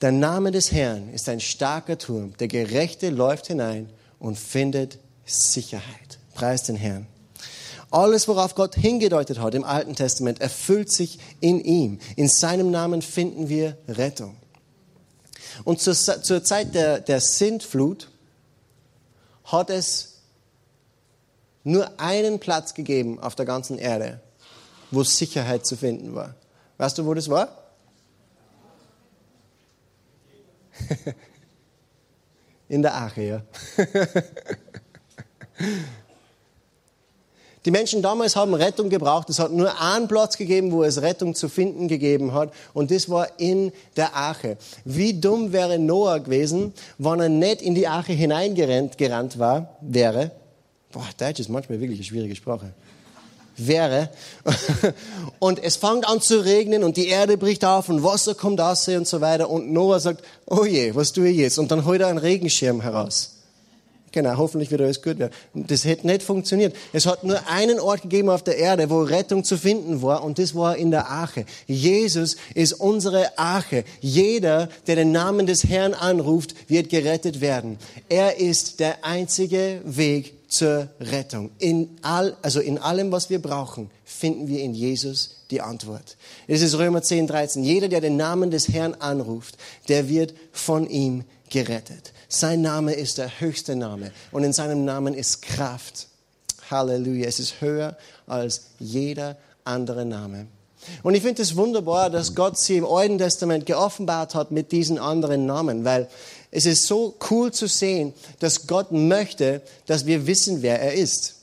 Der 0.00 0.12
Name 0.12 0.52
des 0.52 0.72
Herrn 0.72 1.12
ist 1.12 1.28
ein 1.28 1.40
starker 1.40 1.96
Turm. 1.96 2.34
Der 2.38 2.48
Gerechte 2.48 3.08
läuft 3.08 3.46
hinein 3.46 3.88
und 4.18 4.38
findet 4.38 4.98
Sicherheit. 5.26 6.18
Preis 6.34 6.62
den 6.62 6.76
Herrn. 6.76 7.06
Alles, 7.90 8.26
worauf 8.28 8.54
Gott 8.54 8.74
hingedeutet 8.74 9.38
hat 9.40 9.54
im 9.54 9.64
Alten 9.64 9.94
Testament, 9.94 10.40
erfüllt 10.40 10.90
sich 10.90 11.18
in 11.40 11.60
ihm. 11.60 11.98
In 12.16 12.28
seinem 12.28 12.70
Namen 12.70 13.02
finden 13.02 13.48
wir 13.48 13.76
Rettung. 13.88 14.36
Und 15.64 15.80
zur, 15.80 15.94
zur 15.94 16.44
Zeit 16.44 16.74
der, 16.74 17.00
der 17.00 17.20
Sintflut 17.20 18.08
hat 19.44 19.70
es 19.70 20.14
nur 21.64 22.00
einen 22.00 22.38
Platz 22.38 22.74
gegeben 22.74 23.18
auf 23.20 23.34
der 23.34 23.46
ganzen 23.46 23.78
Erde, 23.78 24.20
wo 24.90 25.02
Sicherheit 25.02 25.66
zu 25.66 25.76
finden 25.76 26.14
war. 26.14 26.34
Weißt 26.78 26.98
du, 26.98 27.06
wo 27.06 27.14
das 27.14 27.28
war? 27.30 27.48
In 32.68 32.82
der 32.82 32.94
Arche, 32.94 33.22
ja. 33.22 33.42
Die 37.66 37.72
Menschen 37.72 38.00
damals 38.00 38.36
haben 38.36 38.54
Rettung 38.54 38.88
gebraucht. 38.88 39.28
Es 39.28 39.40
hat 39.40 39.50
nur 39.50 39.80
einen 39.80 40.06
Platz 40.06 40.36
gegeben, 40.36 40.70
wo 40.70 40.84
es 40.84 41.02
Rettung 41.02 41.34
zu 41.34 41.48
finden 41.48 41.88
gegeben 41.88 42.32
hat. 42.32 42.52
Und 42.72 42.92
das 42.92 43.10
war 43.10 43.40
in 43.40 43.72
der 43.96 44.14
Arche. 44.14 44.56
Wie 44.84 45.14
dumm 45.14 45.52
wäre 45.52 45.76
Noah 45.76 46.20
gewesen, 46.20 46.72
wenn 46.98 47.18
er 47.18 47.28
nicht 47.28 47.62
in 47.62 47.74
die 47.74 47.88
Arche 47.88 48.12
hineingerannt 48.12 48.96
gerannt 48.96 49.40
war, 49.40 49.76
wäre. 49.80 50.30
Boah, 50.92 51.08
Deutsch 51.18 51.40
ist 51.40 51.48
manchmal 51.48 51.80
wirklich 51.80 51.98
eine 51.98 52.04
schwierige 52.04 52.36
Sprache 52.36 52.72
wäre. 53.56 54.10
Und 55.38 55.62
es 55.62 55.76
fängt 55.76 56.06
an 56.06 56.20
zu 56.20 56.44
regnen 56.44 56.84
und 56.84 56.96
die 56.96 57.08
Erde 57.08 57.36
bricht 57.38 57.64
auf 57.64 57.88
und 57.88 58.02
Wasser 58.02 58.34
kommt 58.34 58.60
aus 58.60 58.86
und 58.88 59.08
so 59.08 59.20
weiter. 59.20 59.48
Und 59.48 59.72
Noah 59.72 60.00
sagt, 60.00 60.22
oh 60.46 60.64
je, 60.64 60.94
was 60.94 61.12
tue 61.12 61.28
ich 61.28 61.38
jetzt? 61.38 61.58
Und 61.58 61.70
dann 61.70 61.84
holt 61.84 62.00
er 62.00 62.08
einen 62.08 62.18
Regenschirm 62.18 62.80
heraus. 62.80 63.35
Genau, 64.16 64.38
hoffentlich 64.38 64.70
wird 64.70 64.80
alles 64.80 65.02
gut 65.02 65.18
werden. 65.18 65.34
Das 65.52 65.84
hätte 65.84 66.06
nicht 66.06 66.22
funktioniert. 66.22 66.74
Es 66.94 67.04
hat 67.04 67.22
nur 67.22 67.38
einen 67.50 67.78
Ort 67.78 68.00
gegeben 68.00 68.30
auf 68.30 68.42
der 68.42 68.56
Erde, 68.56 68.88
wo 68.88 69.02
Rettung 69.02 69.44
zu 69.44 69.58
finden 69.58 70.00
war, 70.00 70.24
und 70.24 70.38
das 70.38 70.54
war 70.54 70.74
in 70.78 70.90
der 70.90 71.10
Arche. 71.10 71.44
Jesus 71.66 72.38
ist 72.54 72.72
unsere 72.72 73.38
Arche. 73.38 73.84
Jeder, 74.00 74.70
der 74.86 74.96
den 74.96 75.12
Namen 75.12 75.44
des 75.44 75.64
Herrn 75.64 75.92
anruft, 75.92 76.54
wird 76.66 76.88
gerettet 76.88 77.42
werden. 77.42 77.76
Er 78.08 78.38
ist 78.40 78.80
der 78.80 79.04
einzige 79.04 79.82
Weg 79.84 80.32
zur 80.48 80.88
Rettung. 80.98 81.50
In 81.58 81.98
all, 82.00 82.38
also 82.40 82.60
in 82.60 82.78
allem, 82.78 83.12
was 83.12 83.28
wir 83.28 83.42
brauchen, 83.42 83.90
finden 84.06 84.48
wir 84.48 84.62
in 84.62 84.72
Jesus 84.72 85.42
die 85.50 85.60
Antwort. 85.60 86.16
Es 86.48 86.62
ist 86.62 86.78
Römer 86.78 87.02
10, 87.02 87.26
13. 87.26 87.64
Jeder, 87.64 87.88
der 87.88 88.00
den 88.00 88.16
Namen 88.16 88.50
des 88.50 88.70
Herrn 88.70 88.94
anruft, 88.94 89.58
der 89.90 90.08
wird 90.08 90.32
von 90.52 90.88
ihm 90.88 91.24
gerettet. 91.50 92.12
Sein 92.28 92.62
Name 92.62 92.92
ist 92.92 93.18
der 93.18 93.40
höchste 93.40 93.76
Name 93.76 94.10
und 94.32 94.44
in 94.44 94.52
seinem 94.52 94.84
Namen 94.84 95.14
ist 95.14 95.42
Kraft. 95.42 96.08
Halleluja. 96.70 97.26
Es 97.26 97.38
ist 97.38 97.60
höher 97.60 97.96
als 98.26 98.62
jeder 98.78 99.36
andere 99.64 100.04
Name. 100.04 100.46
Und 101.02 101.14
ich 101.14 101.22
finde 101.22 101.42
es 101.42 101.56
wunderbar, 101.56 102.10
dass 102.10 102.34
Gott 102.34 102.58
sie 102.58 102.76
im 102.76 102.86
Alten 102.86 103.18
Testament 103.18 103.66
geoffenbart 103.66 104.34
hat 104.34 104.50
mit 104.50 104.72
diesen 104.72 104.98
anderen 104.98 105.46
Namen, 105.46 105.84
weil 105.84 106.08
es 106.50 106.64
ist 106.64 106.86
so 106.86 107.16
cool 107.30 107.52
zu 107.52 107.66
sehen, 107.66 108.14
dass 108.38 108.66
Gott 108.66 108.92
möchte, 108.92 109.62
dass 109.86 110.06
wir 110.06 110.26
wissen, 110.26 110.62
wer 110.62 110.80
er 110.80 110.94
ist. 110.94 111.34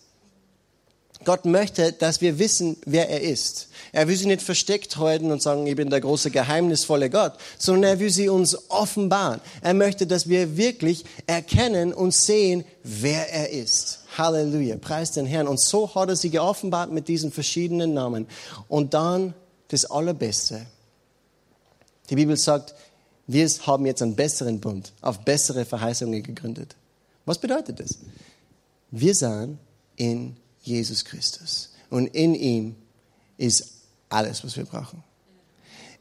Gott 1.25 1.45
möchte, 1.45 1.93
dass 1.93 2.21
wir 2.21 2.39
wissen, 2.39 2.77
wer 2.85 3.09
er 3.09 3.21
ist. 3.21 3.67
Er 3.93 4.07
will 4.07 4.17
sie 4.17 4.25
nicht 4.25 4.41
versteckt 4.41 4.97
halten 4.97 5.31
und 5.31 5.41
sagen, 5.41 5.67
ich 5.67 5.75
bin 5.75 5.91
der 5.91 6.01
große 6.01 6.31
geheimnisvolle 6.31 7.11
Gott, 7.11 7.33
sondern 7.59 7.91
er 7.91 7.99
will 7.99 8.09
sie 8.09 8.27
uns 8.27 8.69
offenbaren. 8.71 9.39
Er 9.61 9.75
möchte, 9.75 10.07
dass 10.07 10.27
wir 10.27 10.57
wirklich 10.57 11.05
erkennen 11.27 11.93
und 11.93 12.11
sehen, 12.11 12.65
wer 12.83 13.31
er 13.31 13.51
ist. 13.51 13.99
Halleluja, 14.17 14.77
preis 14.77 15.11
den 15.11 15.27
Herrn. 15.27 15.47
Und 15.47 15.61
so 15.61 15.93
hat 15.93 16.09
er 16.09 16.15
sie 16.15 16.31
geoffenbart 16.31 16.91
mit 16.91 17.07
diesen 17.07 17.31
verschiedenen 17.31 17.93
Namen. 17.93 18.27
Und 18.67 18.95
dann 18.95 19.35
das 19.67 19.85
Allerbeste. 19.85 20.65
Die 22.09 22.15
Bibel 22.15 22.35
sagt, 22.35 22.73
wir 23.27 23.47
haben 23.47 23.85
jetzt 23.85 24.01
einen 24.01 24.15
besseren 24.15 24.59
Bund, 24.59 24.91
auf 25.01 25.19
bessere 25.19 25.65
Verheißungen 25.65 26.23
gegründet. 26.23 26.75
Was 27.25 27.37
bedeutet 27.37 27.79
das? 27.79 27.99
Wir 28.89 29.13
sind 29.13 29.59
in 29.97 30.35
Jesus 30.63 31.05
Christus. 31.05 31.69
Und 31.91 32.07
in 32.07 32.33
ihm 32.33 32.75
ist 33.37 33.82
alles, 34.13 34.43
was 34.43 34.55
wir 34.55 34.65
brauchen. 34.65 35.03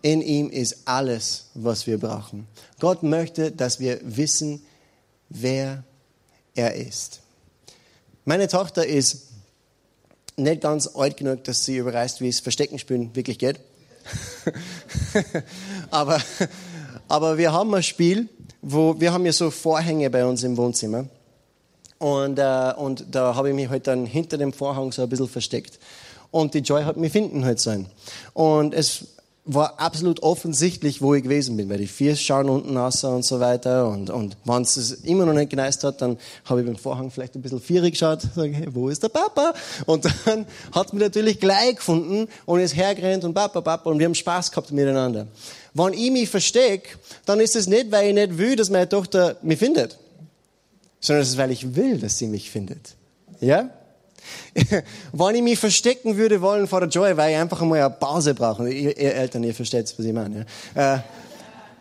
In 0.03 0.21
ihm 0.21 0.51
ist 0.51 0.87
alles, 0.87 1.47
was 1.55 1.87
wir 1.87 1.99
brauchen. 1.99 2.47
Gott 2.81 3.03
möchte, 3.03 3.53
dass 3.53 3.79
wir 3.79 4.01
wissen, 4.03 4.63
wer 5.29 5.85
er 6.55 6.75
ist. 6.75 7.21
Meine 8.25 8.49
Tochter 8.49 8.87
ist 8.87 9.29
nicht 10.37 10.63
ganz 10.63 10.89
alt 10.89 11.17
genug, 11.17 11.45
dass 11.45 11.65
sie 11.65 11.77
überreißt, 11.77 12.21
wie 12.21 12.29
es 12.29 12.41
Verstecken 12.41 12.79
spielen 12.79 13.15
wirklich 13.15 13.39
geht. 13.39 13.61
aber, 15.91 16.21
aber 17.09 17.39
wir 17.39 17.53
haben 17.53 17.75
ein 17.75 17.83
Spiel, 17.83 18.29
wo 18.61 18.99
wir 19.01 19.13
haben 19.13 19.25
ja 19.27 19.33
so 19.33 19.51
Vorhänge 19.51 20.11
bei 20.11 20.25
uns 20.25 20.43
im 20.43 20.57
Wohnzimmer. 20.57 21.07
Und, 21.99 22.39
äh, 22.39 22.73
und 22.77 23.07
da 23.13 23.37
habe 23.37 23.51
ich 23.51 23.55
mich 23.55 23.69
halt 23.69 23.87
dann 23.87 24.07
hinter 24.07 24.37
dem 24.37 24.53
Vorhang 24.53 24.91
so 24.91 25.03
ein 25.03 25.09
bisschen 25.09 25.29
versteckt. 25.29 25.79
Und 26.33 26.55
die 26.55 26.59
Joy 26.59 26.83
hat 26.83 26.97
mich 26.97 27.13
finden 27.13 27.45
halt 27.45 27.61
sein. 27.61 27.87
Und 28.35 28.75
es 28.75 29.07
war 29.45 29.79
absolut 29.79 30.23
offensichtlich, 30.23 31.01
wo 31.01 31.15
ich 31.15 31.23
gewesen 31.23 31.57
bin, 31.57 31.69
weil 31.69 31.79
die 31.79 31.87
Vier 31.87 32.17
schauen 32.17 32.49
unten 32.49 32.77
raus 32.77 33.05
und 33.05 33.25
so 33.25 33.39
weiter. 33.39 33.89
Und, 33.89 34.11
und 34.11 34.37
wenn 34.45 34.63
es 34.63 34.77
immer 35.05 35.27
noch 35.27 35.35
nicht 35.35 35.51
geneist 35.51 35.85
hat, 35.85 36.03
dann 36.03 36.19
habe 36.45 36.61
ich 36.61 36.67
beim 36.67 36.77
Vorhang 36.77 37.11
vielleicht 37.13 37.37
ein 37.37 37.43
bisschen 37.43 37.61
vierig 37.61 37.93
geschaut, 37.93 38.23
sage, 38.35 38.53
hey, 38.53 38.69
wo 38.73 38.89
ist 38.89 39.05
der 39.05 39.09
Papa? 39.09 39.53
Und 39.87 40.05
dann 40.27 40.47
hat 40.73 40.93
mich 40.93 41.03
natürlich 41.03 41.39
gleich 41.39 41.77
gefunden 41.77 42.27
und 42.47 42.59
ist 42.59 42.75
hergerannt 42.75 43.23
und 43.23 43.35
Papa, 43.35 43.61
Papa 43.61 43.89
und 43.91 44.01
wir 44.01 44.07
haben 44.07 44.15
Spaß 44.17 44.51
gehabt 44.51 44.73
miteinander. 44.73 45.29
Wenn 45.75 45.93
ich 45.93 46.11
mich 46.11 46.29
verstecke, 46.29 46.99
dann 47.27 47.39
ist 47.39 47.55
es 47.55 47.69
nicht, 47.69 47.93
weil 47.93 48.09
ich 48.09 48.15
nicht 48.15 48.39
will, 48.39 48.57
dass 48.57 48.71
meine 48.71 48.89
Tochter 48.89 49.37
mich 49.43 49.61
findet 49.61 49.99
sondern 51.03 51.23
es 51.23 51.31
ist, 51.31 51.37
weil 51.37 51.51
ich 51.51 51.75
will, 51.75 51.99
dass 51.99 52.17
sie 52.17 52.29
mich 52.29 52.51
findet. 52.51 52.95
Ja? 53.41 53.69
Wenn 55.13 55.35
ich 55.35 55.43
mich 55.43 55.59
verstecken 55.59 56.17
würde 56.17 56.41
wollen 56.41 56.67
vor 56.67 56.81
der 56.81 56.89
Joy, 56.89 57.17
weil 57.17 57.33
ich 57.33 57.39
einfach 57.39 57.61
einmal 57.63 57.81
eine 57.81 57.91
Pause 57.91 58.35
brauche, 58.35 58.69
ihr, 58.71 58.97
ihr 58.97 59.15
Eltern, 59.15 59.45
ihr 59.45 59.55
versteht, 59.55 59.95
was 59.97 60.05
ich 60.05 60.13
meine, 60.13 60.47
ja? 60.75 60.95
äh, 60.95 60.99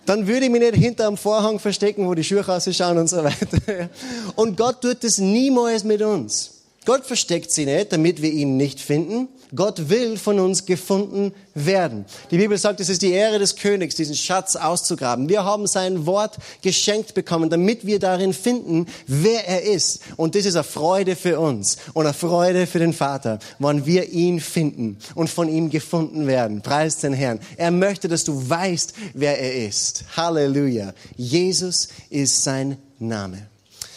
dann 0.05 0.25
würde 0.25 0.45
ich 0.45 0.51
mich 0.51 0.61
nicht 0.61 0.75
hinter 0.75 1.07
einem 1.07 1.17
Vorhang 1.17 1.59
verstecken, 1.59 2.07
wo 2.07 2.13
die 2.15 2.23
Schuhe 2.23 2.45
rausschauen 2.45 2.97
und 2.97 3.07
so 3.07 3.23
weiter. 3.23 3.89
Und 4.35 4.57
Gott 4.57 4.81
tut 4.81 5.03
das 5.03 5.19
niemals 5.19 5.83
mit 5.83 6.01
uns. 6.01 6.50
Gott 6.85 7.05
versteckt 7.05 7.51
sie 7.51 7.65
nicht, 7.65 7.93
damit 7.93 8.23
wir 8.23 8.31
ihn 8.31 8.57
nicht 8.57 8.79
finden, 8.79 9.27
Gott 9.53 9.89
will 9.89 10.17
von 10.17 10.39
uns 10.39 10.65
gefunden 10.65 11.31
werden. 11.53 12.05
Die 12.31 12.37
Bibel 12.37 12.57
sagt, 12.57 12.79
es 12.79 12.89
ist 12.89 13.03
die 13.03 13.11
Ehre 13.11 13.37
des 13.37 13.55
Königs, 13.55 13.95
diesen 13.95 14.15
Schatz 14.15 14.55
auszugraben. 14.55 15.29
Wir 15.29 15.43
haben 15.43 15.67
sein 15.67 16.07
Wort 16.07 16.37
geschenkt 16.63 17.13
bekommen, 17.13 17.51
damit 17.51 17.85
wir 17.85 17.99
darin 17.99 18.33
finden, 18.33 18.87
wer 19.05 19.47
er 19.47 19.61
ist. 19.61 19.99
Und 20.15 20.33
das 20.33 20.45
ist 20.45 20.55
eine 20.55 20.63
Freude 20.63 21.15
für 21.15 21.39
uns 21.39 21.77
und 21.93 22.05
eine 22.05 22.15
Freude 22.15 22.65
für 22.65 22.79
den 22.79 22.93
Vater, 22.93 23.37
wann 23.59 23.85
wir 23.85 24.09
ihn 24.09 24.39
finden 24.39 24.97
und 25.13 25.29
von 25.29 25.49
ihm 25.49 25.69
gefunden 25.69 26.25
werden. 26.25 26.61
Preis 26.61 26.97
den 26.97 27.13
Herrn. 27.13 27.41
Er 27.57 27.71
möchte, 27.71 28.07
dass 28.07 28.23
du 28.23 28.49
weißt, 28.49 28.93
wer 29.13 29.37
er 29.37 29.67
ist. 29.67 30.05
Halleluja. 30.15 30.93
Jesus 31.15 31.89
ist 32.09 32.43
sein 32.43 32.77
Name. 32.97 33.51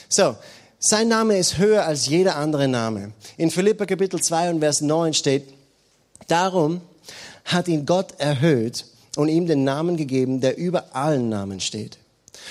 So, 0.09 0.37
sein 0.87 1.09
Name 1.09 1.39
ist 1.39 1.57
höher 1.57 1.87
als 1.87 2.09
jeder 2.09 2.37
andere 2.37 2.69
Name. 2.69 3.13
In 3.39 3.51
Philippa 3.51 3.87
Kapitel 3.87 4.21
2 4.21 4.51
und 4.51 4.61
Vers 4.61 4.83
9 4.83 5.15
steht, 5.15 5.49
darum 6.29 6.83
hat 7.47 7.69
ihn 7.69 7.87
Gott 7.87 8.21
erhöht 8.21 8.85
und 9.17 9.29
ihm 9.29 9.47
den 9.47 9.65
Namen 9.65 9.97
gegeben, 9.97 10.43
der 10.43 10.59
über 10.59 10.95
allen 10.95 11.31
Namen 11.31 11.61
steht. 11.61 11.97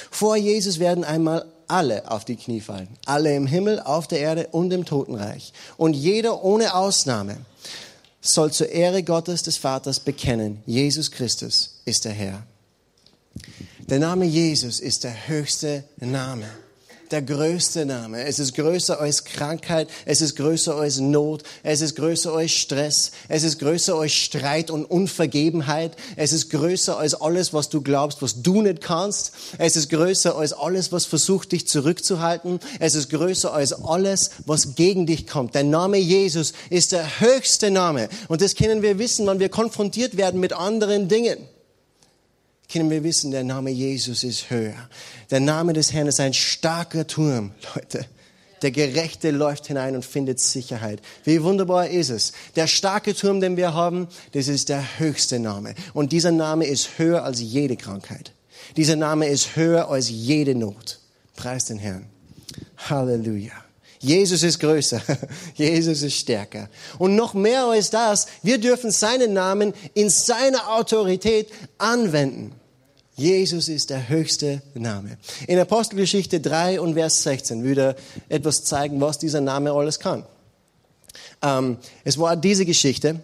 Vor 0.10 0.36
Jesus 0.36 0.80
werden 0.80 1.04
einmal 1.04 1.46
alle 1.68 2.10
auf 2.10 2.26
die 2.26 2.36
Knie 2.36 2.60
fallen. 2.60 2.88
Alle 3.06 3.36
im 3.36 3.46
Himmel, 3.46 3.80
auf 3.80 4.08
der 4.08 4.20
Erde 4.20 4.48
und 4.52 4.74
im 4.74 4.84
Totenreich. 4.84 5.54
Und 5.78 5.94
jeder 5.94 6.44
ohne 6.44 6.74
Ausnahme 6.74 7.38
soll 8.20 8.52
zur 8.52 8.70
Ehre 8.70 9.04
Gottes 9.04 9.44
des 9.44 9.58
Vaters 9.58 10.00
bekennen, 10.00 10.64
Jesus 10.66 11.12
Christus 11.12 11.82
ist 11.86 12.04
der 12.06 12.14
Herr. 12.14 12.42
Der 13.90 14.00
Name 14.00 14.26
Jesus 14.26 14.80
ist 14.80 15.04
der 15.04 15.28
höchste 15.28 15.84
Name 16.00 16.48
der 17.12 17.22
größte 17.22 17.86
Name. 17.86 18.24
Es 18.24 18.40
ist 18.40 18.56
größer 18.56 19.00
als 19.00 19.24
Krankheit, 19.24 19.90
es 20.06 20.22
ist 20.22 20.36
größer 20.36 20.76
als 20.76 21.00
Not, 21.00 21.44
es 21.64 21.82
ist 21.82 21.96
größer 21.96 22.34
als 22.34 22.52
Stress, 22.52 23.12
es 23.28 23.44
ist 23.44 23.60
größer 23.60 23.96
als 23.96 24.14
Streit 24.14 24.72
und 24.72 24.86
Unvergebenheit, 24.86 25.96
es 26.16 26.34
ist 26.34 26.50
größer 26.50 26.98
als 26.98 27.14
alles, 27.14 27.54
was 27.54 27.70
du 27.70 27.82
glaubst, 27.82 28.22
was 28.22 28.42
du 28.42 28.62
nicht 28.62 28.82
kannst, 28.82 29.34
es 29.58 29.76
ist 29.76 29.90
größer 29.90 30.36
als 30.36 30.54
alles, 30.54 30.92
was 30.92 31.06
versucht, 31.06 31.52
dich 31.52 31.68
zurückzuhalten, 31.68 32.60
es 32.80 32.96
ist 32.96 33.10
größer 33.10 33.54
als 33.54 33.74
alles, 33.74 34.32
was 34.46 34.76
gegen 34.76 35.06
dich 35.06 35.28
kommt. 35.28 35.56
Der 35.56 35.64
Name 35.64 35.98
Jesus 35.98 36.54
ist 36.70 36.92
der 36.92 37.20
höchste 37.20 37.72
Name 37.72 38.10
und 38.28 38.42
das 38.42 38.56
können 38.56 38.82
wir 38.82 39.00
wissen, 39.00 39.28
wenn 39.28 39.40
wir 39.40 39.50
konfrontiert 39.50 40.18
werden 40.18 40.40
mit 40.40 40.54
anderen 40.54 41.08
Dingen 41.08 41.38
können 42.74 42.90
wir 42.90 43.04
wissen, 43.04 43.30
der 43.30 43.44
Name 43.44 43.70
Jesus 43.70 44.24
ist 44.24 44.50
höher. 44.50 44.90
Der 45.30 45.40
Name 45.40 45.74
des 45.74 45.94
Herrn 45.94 46.08
ist 46.08 46.20
ein 46.20 46.34
starker 46.34 47.06
Turm, 47.06 47.52
Leute. 47.76 48.08
Der 48.64 48.72
Gerechte 48.72 49.30
läuft 49.30 49.68
hinein 49.68 49.96
und 49.96 50.04
findet 50.04 50.40
Sicherheit. 50.40 51.00
Wie 51.24 51.44
wunderbar 51.44 51.90
ist 51.90 52.10
es. 52.10 52.32
Der 52.56 52.66
starke 52.66 53.14
Turm, 53.14 53.42
den 53.42 53.58
wir 53.58 53.76
haben, 53.76 54.08
das 54.32 54.48
ist 54.48 54.70
der 54.70 54.84
höchste 54.98 55.38
Name. 55.38 55.76
Und 55.94 56.14
dieser 56.14 56.32
Name 56.32 56.66
ist 56.66 56.98
höher 56.98 57.24
als 57.24 57.42
jede 57.42 57.78
Krankheit. 57.78 58.32
Dieser 58.76 58.96
Name 58.96 59.28
ist 59.28 59.56
höher 59.56 59.90
als 59.90 60.10
jede 60.10 60.56
Not. 60.56 61.00
Preis 61.36 61.66
den 61.66 61.78
Herrn. 61.78 62.08
Halleluja. 62.78 63.52
Jesus 64.00 64.42
ist 64.42 64.60
größer. 64.60 65.02
Jesus 65.56 66.02
ist 66.02 66.16
stärker. 66.16 66.70
Und 66.98 67.16
noch 67.16 67.36
mehr 67.36 67.66
als 67.66 67.92
das, 67.92 68.26
wir 68.42 68.58
dürfen 68.58 68.90
seinen 68.90 69.34
Namen 69.34 69.74
in 69.94 70.10
seiner 70.10 70.74
Autorität 70.74 71.50
anwenden. 71.78 72.56
Jesus 73.16 73.70
ist 73.70 73.92
der 73.92 74.10
höchste 74.10 74.62
Name. 74.74 75.18
In 75.48 75.60
Apostelgeschichte 75.60 76.40
3 76.40 76.82
und 76.82 76.96
Vers 76.96 77.22
16 77.24 77.64
würde 77.64 77.96
etwas 78.28 78.64
zeigen, 78.64 79.00
was 79.02 79.20
dieser 79.20 79.42
Name 79.42 79.72
alles 79.72 80.00
kann. 80.00 80.24
Ähm, 81.44 81.78
es 82.04 82.18
war 82.18 82.36
diese 82.36 82.66
Geschichte, 82.66 83.20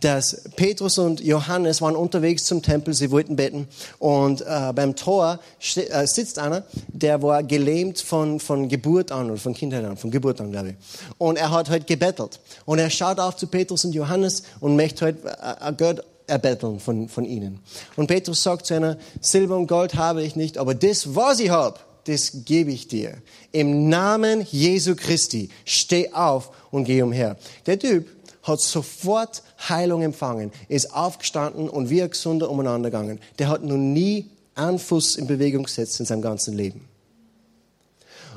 dass 0.00 0.44
Petrus 0.56 0.98
und 0.98 1.20
Johannes 1.20 1.80
waren 1.80 1.96
unterwegs 1.96 2.44
zum 2.44 2.62
Tempel, 2.62 2.94
sie 2.94 3.10
wollten 3.10 3.36
beten 3.36 3.68
und 3.98 4.42
äh, 4.42 4.72
beim 4.74 4.96
Tor 4.96 5.40
äh, 5.76 6.06
sitzt 6.06 6.38
einer, 6.38 6.64
der 6.88 7.22
war 7.22 7.42
gelähmt 7.42 8.00
von, 8.00 8.40
von 8.40 8.68
Geburt 8.68 9.12
an 9.12 9.30
oder 9.30 9.38
von 9.38 9.54
Kindheit 9.54 9.84
an, 9.84 9.96
von 9.96 10.10
Geburt 10.10 10.40
an, 10.40 10.52
glaube 10.52 10.70
ich. 10.70 10.74
Und 11.18 11.36
er 11.36 11.50
hat 11.50 11.70
halt 11.70 11.86
gebettelt. 11.86 12.40
Und 12.64 12.78
er 12.78 12.90
schaut 12.90 13.18
auf 13.18 13.36
zu 13.36 13.46
Petrus 13.46 13.84
und 13.84 13.94
Johannes 13.94 14.42
und 14.60 14.76
möchte 14.76 15.06
halt 15.06 15.16
äh, 15.24 15.72
Gott 15.76 16.04
erbetteln 16.26 16.80
von, 16.80 17.08
von 17.08 17.24
ihnen. 17.24 17.60
Und 17.96 18.06
Petrus 18.06 18.42
sagt 18.42 18.66
zu 18.66 18.74
einer, 18.74 18.98
Silber 19.20 19.56
und 19.56 19.66
Gold 19.66 19.94
habe 19.94 20.22
ich 20.22 20.36
nicht, 20.36 20.58
aber 20.58 20.74
das, 20.74 21.14
was 21.14 21.40
ich 21.40 21.50
habe, 21.50 21.78
das 22.04 22.44
gebe 22.44 22.70
ich 22.70 22.88
dir. 22.88 23.18
Im 23.52 23.88
Namen 23.88 24.46
Jesu 24.50 24.94
Christi, 24.94 25.48
steh 25.64 26.12
auf 26.12 26.50
und 26.70 26.84
geh 26.84 27.02
umher. 27.02 27.36
Der 27.66 27.78
Typ 27.78 28.08
hat 28.42 28.60
sofort 28.60 29.42
Heilung 29.68 30.02
empfangen, 30.02 30.52
ist 30.68 30.94
aufgestanden 30.94 31.68
und 31.68 31.88
wie 31.88 32.02
ein 32.02 32.10
Gesunder 32.10 32.50
umeinander 32.50 32.90
gegangen. 32.90 33.20
Der 33.38 33.48
hat 33.48 33.64
noch 33.64 33.76
nie 33.76 34.30
einen 34.54 34.78
Fuß 34.78 35.16
in 35.16 35.26
Bewegung 35.26 35.64
gesetzt 35.64 35.98
in 35.98 36.06
seinem 36.06 36.22
ganzen 36.22 36.54
Leben. 36.54 36.86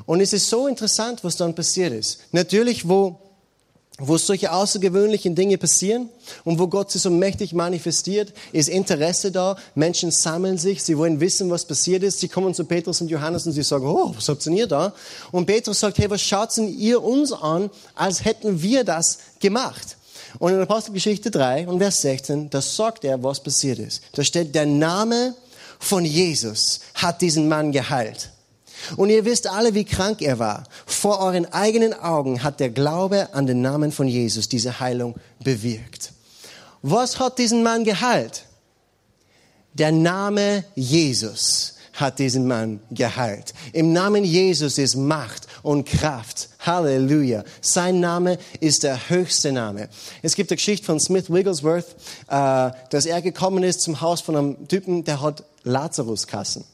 Und 0.06 0.22
es 0.22 0.32
ist 0.32 0.48
so 0.48 0.66
interessant, 0.66 1.22
was 1.22 1.36
dann 1.36 1.54
passiert 1.54 1.92
ist. 1.92 2.20
Natürlich, 2.32 2.88
wo 2.88 3.20
wo 4.00 4.16
solche 4.16 4.52
außergewöhnlichen 4.52 5.34
Dinge 5.34 5.58
passieren 5.58 6.08
und 6.44 6.60
wo 6.60 6.68
Gott 6.68 6.92
sich 6.92 7.02
so 7.02 7.10
mächtig 7.10 7.52
manifestiert, 7.52 8.32
ist 8.52 8.68
Interesse 8.68 9.32
da. 9.32 9.56
Menschen 9.74 10.12
sammeln 10.12 10.56
sich, 10.56 10.84
sie 10.84 10.96
wollen 10.96 11.18
wissen, 11.18 11.50
was 11.50 11.64
passiert 11.64 12.04
ist. 12.04 12.20
Sie 12.20 12.28
kommen 12.28 12.54
zu 12.54 12.64
Petrus 12.64 13.00
und 13.00 13.10
Johannes 13.10 13.46
und 13.46 13.52
sie 13.52 13.64
sagen, 13.64 13.86
oh, 13.86 14.12
was 14.14 14.28
habt 14.28 14.46
ihr 14.46 14.68
da? 14.68 14.92
Und 15.32 15.46
Petrus 15.46 15.80
sagt, 15.80 15.98
hey, 15.98 16.08
was 16.08 16.22
schaut 16.22 16.56
denn 16.56 16.68
ihr 16.68 17.02
uns 17.02 17.32
an, 17.32 17.70
als 17.96 18.24
hätten 18.24 18.62
wir 18.62 18.84
das 18.84 19.18
gemacht? 19.40 19.96
Und 20.38 20.52
in 20.52 20.60
Apostelgeschichte 20.60 21.32
3 21.32 21.66
und 21.66 21.78
Vers 21.78 22.02
16, 22.02 22.50
da 22.50 22.62
sagt 22.62 23.04
er, 23.04 23.22
was 23.22 23.42
passiert 23.42 23.80
ist. 23.80 24.02
Da 24.12 24.22
steht, 24.22 24.54
der 24.54 24.66
Name 24.66 25.34
von 25.80 26.04
Jesus 26.04 26.80
hat 26.94 27.20
diesen 27.20 27.48
Mann 27.48 27.72
geheilt. 27.72 28.30
Und 28.96 29.10
ihr 29.10 29.24
wisst 29.24 29.46
alle, 29.46 29.74
wie 29.74 29.84
krank 29.84 30.22
er 30.22 30.38
war. 30.38 30.64
Vor 30.86 31.20
euren 31.20 31.46
eigenen 31.52 31.94
Augen 31.94 32.42
hat 32.42 32.60
der 32.60 32.70
Glaube 32.70 33.34
an 33.34 33.46
den 33.46 33.60
Namen 33.60 33.92
von 33.92 34.08
Jesus 34.08 34.48
diese 34.48 34.80
Heilung 34.80 35.14
bewirkt. 35.42 36.12
Was 36.82 37.18
hat 37.18 37.38
diesen 37.38 37.62
Mann 37.62 37.84
geheilt? 37.84 38.44
Der 39.74 39.92
Name 39.92 40.64
Jesus 40.74 41.74
hat 42.00 42.18
diesen 42.18 42.46
Mann 42.46 42.80
geheilt. 42.90 43.54
Im 43.72 43.92
Namen 43.92 44.24
Jesus 44.24 44.78
ist 44.78 44.94
Macht 44.94 45.46
und 45.62 45.84
Kraft. 45.84 46.48
Halleluja. 46.60 47.44
Sein 47.60 48.00
Name 48.00 48.38
ist 48.60 48.84
der 48.84 49.08
höchste 49.10 49.52
Name. 49.52 49.88
Es 50.22 50.34
gibt 50.34 50.50
eine 50.50 50.56
Geschichte 50.56 50.86
von 50.86 51.00
Smith 51.00 51.30
Wigglesworth, 51.30 51.96
äh, 52.28 52.70
dass 52.90 53.06
er 53.06 53.20
gekommen 53.22 53.64
ist 53.64 53.80
zum 53.80 54.00
Haus 54.00 54.20
von 54.20 54.36
einem 54.36 54.68
Typen, 54.68 55.04
der 55.04 55.20
hat 55.20 55.44
Lazaruskassen. 55.64 56.64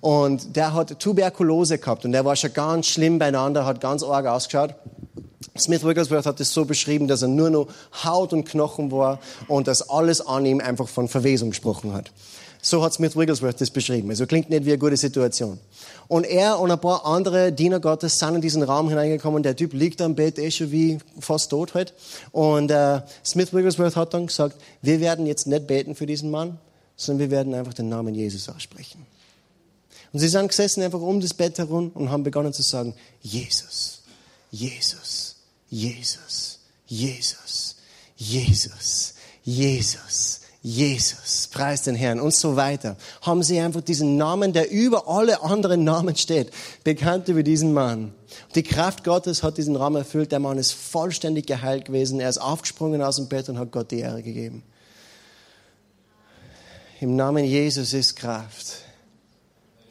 Und 0.00 0.56
der 0.56 0.74
hat 0.74 1.00
Tuberkulose 1.00 1.78
gehabt 1.78 2.04
und 2.04 2.12
der 2.12 2.24
war 2.24 2.36
schon 2.36 2.52
ganz 2.52 2.86
schlimm 2.86 3.18
beieinander, 3.18 3.66
hat 3.66 3.80
ganz 3.80 4.02
arg 4.02 4.26
ausgeschaut. 4.26 4.74
Smith 5.56 5.84
Wigglesworth 5.84 6.26
hat 6.26 6.40
es 6.40 6.52
so 6.52 6.64
beschrieben, 6.64 7.08
dass 7.08 7.22
er 7.22 7.28
nur 7.28 7.50
noch 7.50 7.68
Haut 8.04 8.32
und 8.32 8.44
Knochen 8.44 8.92
war 8.92 9.18
und 9.48 9.66
dass 9.66 9.88
alles 9.88 10.20
an 10.20 10.46
ihm 10.46 10.60
einfach 10.60 10.88
von 10.88 11.08
Verwesung 11.08 11.50
gesprochen 11.50 11.92
hat. 11.92 12.12
So 12.60 12.82
hat 12.82 12.92
Smith 12.92 13.16
Wigglesworth 13.16 13.60
das 13.60 13.70
beschrieben. 13.70 14.10
Also 14.10 14.26
klingt 14.26 14.50
nicht 14.50 14.64
wie 14.64 14.70
eine 14.70 14.78
gute 14.78 14.96
Situation. 14.96 15.58
Und 16.08 16.24
er 16.24 16.58
und 16.58 16.70
ein 16.70 16.80
paar 16.80 17.06
andere 17.06 17.52
Diener 17.52 17.78
Gottes 17.78 18.18
sind 18.18 18.34
in 18.34 18.40
diesen 18.40 18.62
Raum 18.62 18.88
hineingekommen. 18.88 19.42
Der 19.42 19.54
Typ 19.54 19.74
liegt 19.74 20.00
am 20.00 20.14
Bett, 20.14 20.38
eh 20.38 20.50
schon 20.50 20.72
wie 20.72 20.98
fast 21.20 21.50
tot 21.50 21.74
halt. 21.74 21.94
Und 22.32 22.70
äh, 22.70 23.00
Smith 23.24 23.54
Wigglesworth 23.54 23.94
hat 23.94 24.14
dann 24.14 24.26
gesagt, 24.26 24.56
wir 24.82 25.00
werden 25.00 25.26
jetzt 25.26 25.46
nicht 25.46 25.66
beten 25.66 25.94
für 25.94 26.06
diesen 26.06 26.30
Mann, 26.30 26.58
sondern 26.96 27.30
wir 27.30 27.36
werden 27.36 27.54
einfach 27.54 27.74
den 27.74 27.88
Namen 27.88 28.14
Jesus 28.14 28.48
aussprechen. 28.48 29.06
Und 30.12 30.20
sie 30.20 30.28
sind 30.28 30.48
gesessen 30.48 30.82
einfach 30.82 31.00
um 31.00 31.20
das 31.20 31.34
Bett 31.34 31.58
herum 31.58 31.90
und 31.94 32.10
haben 32.10 32.22
begonnen 32.22 32.52
zu 32.52 32.62
sagen, 32.62 32.94
Jesus, 33.20 34.02
Jesus, 34.50 35.36
Jesus, 35.68 36.58
Jesus, 36.86 37.76
Jesus, 38.16 39.14
Jesus, 39.44 40.40
Jesus, 40.62 41.48
preis 41.52 41.82
den 41.82 41.94
Herrn 41.94 42.20
und 42.20 42.34
so 42.34 42.56
weiter. 42.56 42.96
Haben 43.22 43.42
sie 43.42 43.60
einfach 43.60 43.80
diesen 43.80 44.16
Namen, 44.16 44.52
der 44.52 44.70
über 44.70 45.06
alle 45.08 45.42
anderen 45.42 45.84
Namen 45.84 46.16
steht, 46.16 46.50
bekannt 46.84 47.28
über 47.28 47.42
diesen 47.42 47.72
Mann. 47.72 48.12
Die 48.54 48.62
Kraft 48.62 49.04
Gottes 49.04 49.42
hat 49.42 49.56
diesen 49.56 49.76
Raum 49.76 49.96
erfüllt. 49.96 50.32
Der 50.32 50.40
Mann 50.40 50.58
ist 50.58 50.72
vollständig 50.72 51.46
geheilt 51.46 51.84
gewesen. 51.84 52.18
Er 52.18 52.28
ist 52.28 52.38
aufgesprungen 52.38 53.02
aus 53.02 53.16
dem 53.16 53.28
Bett 53.28 53.48
und 53.48 53.58
hat 53.58 53.70
Gott 53.70 53.90
die 53.90 54.00
Ehre 54.00 54.22
gegeben. 54.22 54.62
Im 57.00 57.14
Namen 57.14 57.44
Jesus 57.44 57.92
ist 57.92 58.16
Kraft. 58.16 58.87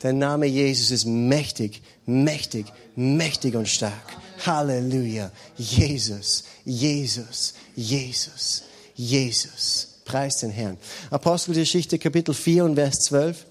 Der 0.03 0.13
Name 0.13 0.45
Jesus 0.45 0.91
ist 0.91 1.05
mächtig, 1.05 1.81
mächtig, 2.05 2.67
mächtig 2.95 3.55
und 3.55 3.67
stark. 3.67 4.17
Halleluja. 4.45 5.31
Jesus, 5.57 6.43
Jesus, 6.63 7.53
Jesus, 7.75 8.63
Jesus. 8.95 9.87
Preis 10.05 10.37
den 10.37 10.51
Herrn. 10.51 10.77
Apostelgeschichte 11.09 11.99
Kapitel 11.99 12.33
4 12.33 12.65
und 12.65 12.75
Vers 12.75 12.99
12. 13.01 13.45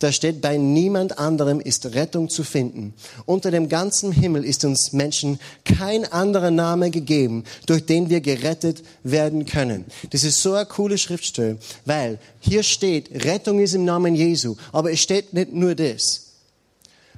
Da 0.00 0.12
steht, 0.12 0.40
bei 0.40 0.56
niemand 0.56 1.18
anderem 1.18 1.60
ist 1.60 1.94
Rettung 1.94 2.28
zu 2.28 2.44
finden. 2.44 2.94
Unter 3.26 3.50
dem 3.50 3.68
ganzen 3.68 4.12
Himmel 4.12 4.44
ist 4.44 4.64
uns 4.64 4.92
Menschen 4.92 5.40
kein 5.64 6.04
anderer 6.04 6.50
Name 6.50 6.90
gegeben, 6.90 7.44
durch 7.66 7.84
den 7.84 8.10
wir 8.10 8.20
gerettet 8.20 8.82
werden 9.02 9.46
können. 9.46 9.84
Das 10.10 10.24
ist 10.24 10.40
so 10.40 10.54
eine 10.54 10.66
coole 10.66 10.98
Schriftstelle, 10.98 11.58
weil 11.84 12.18
hier 12.40 12.62
steht, 12.62 13.24
Rettung 13.24 13.60
ist 13.60 13.74
im 13.74 13.84
Namen 13.84 14.14
Jesu. 14.14 14.56
Aber 14.72 14.92
es 14.92 15.00
steht 15.00 15.32
nicht 15.32 15.52
nur 15.52 15.74
das, 15.74 16.32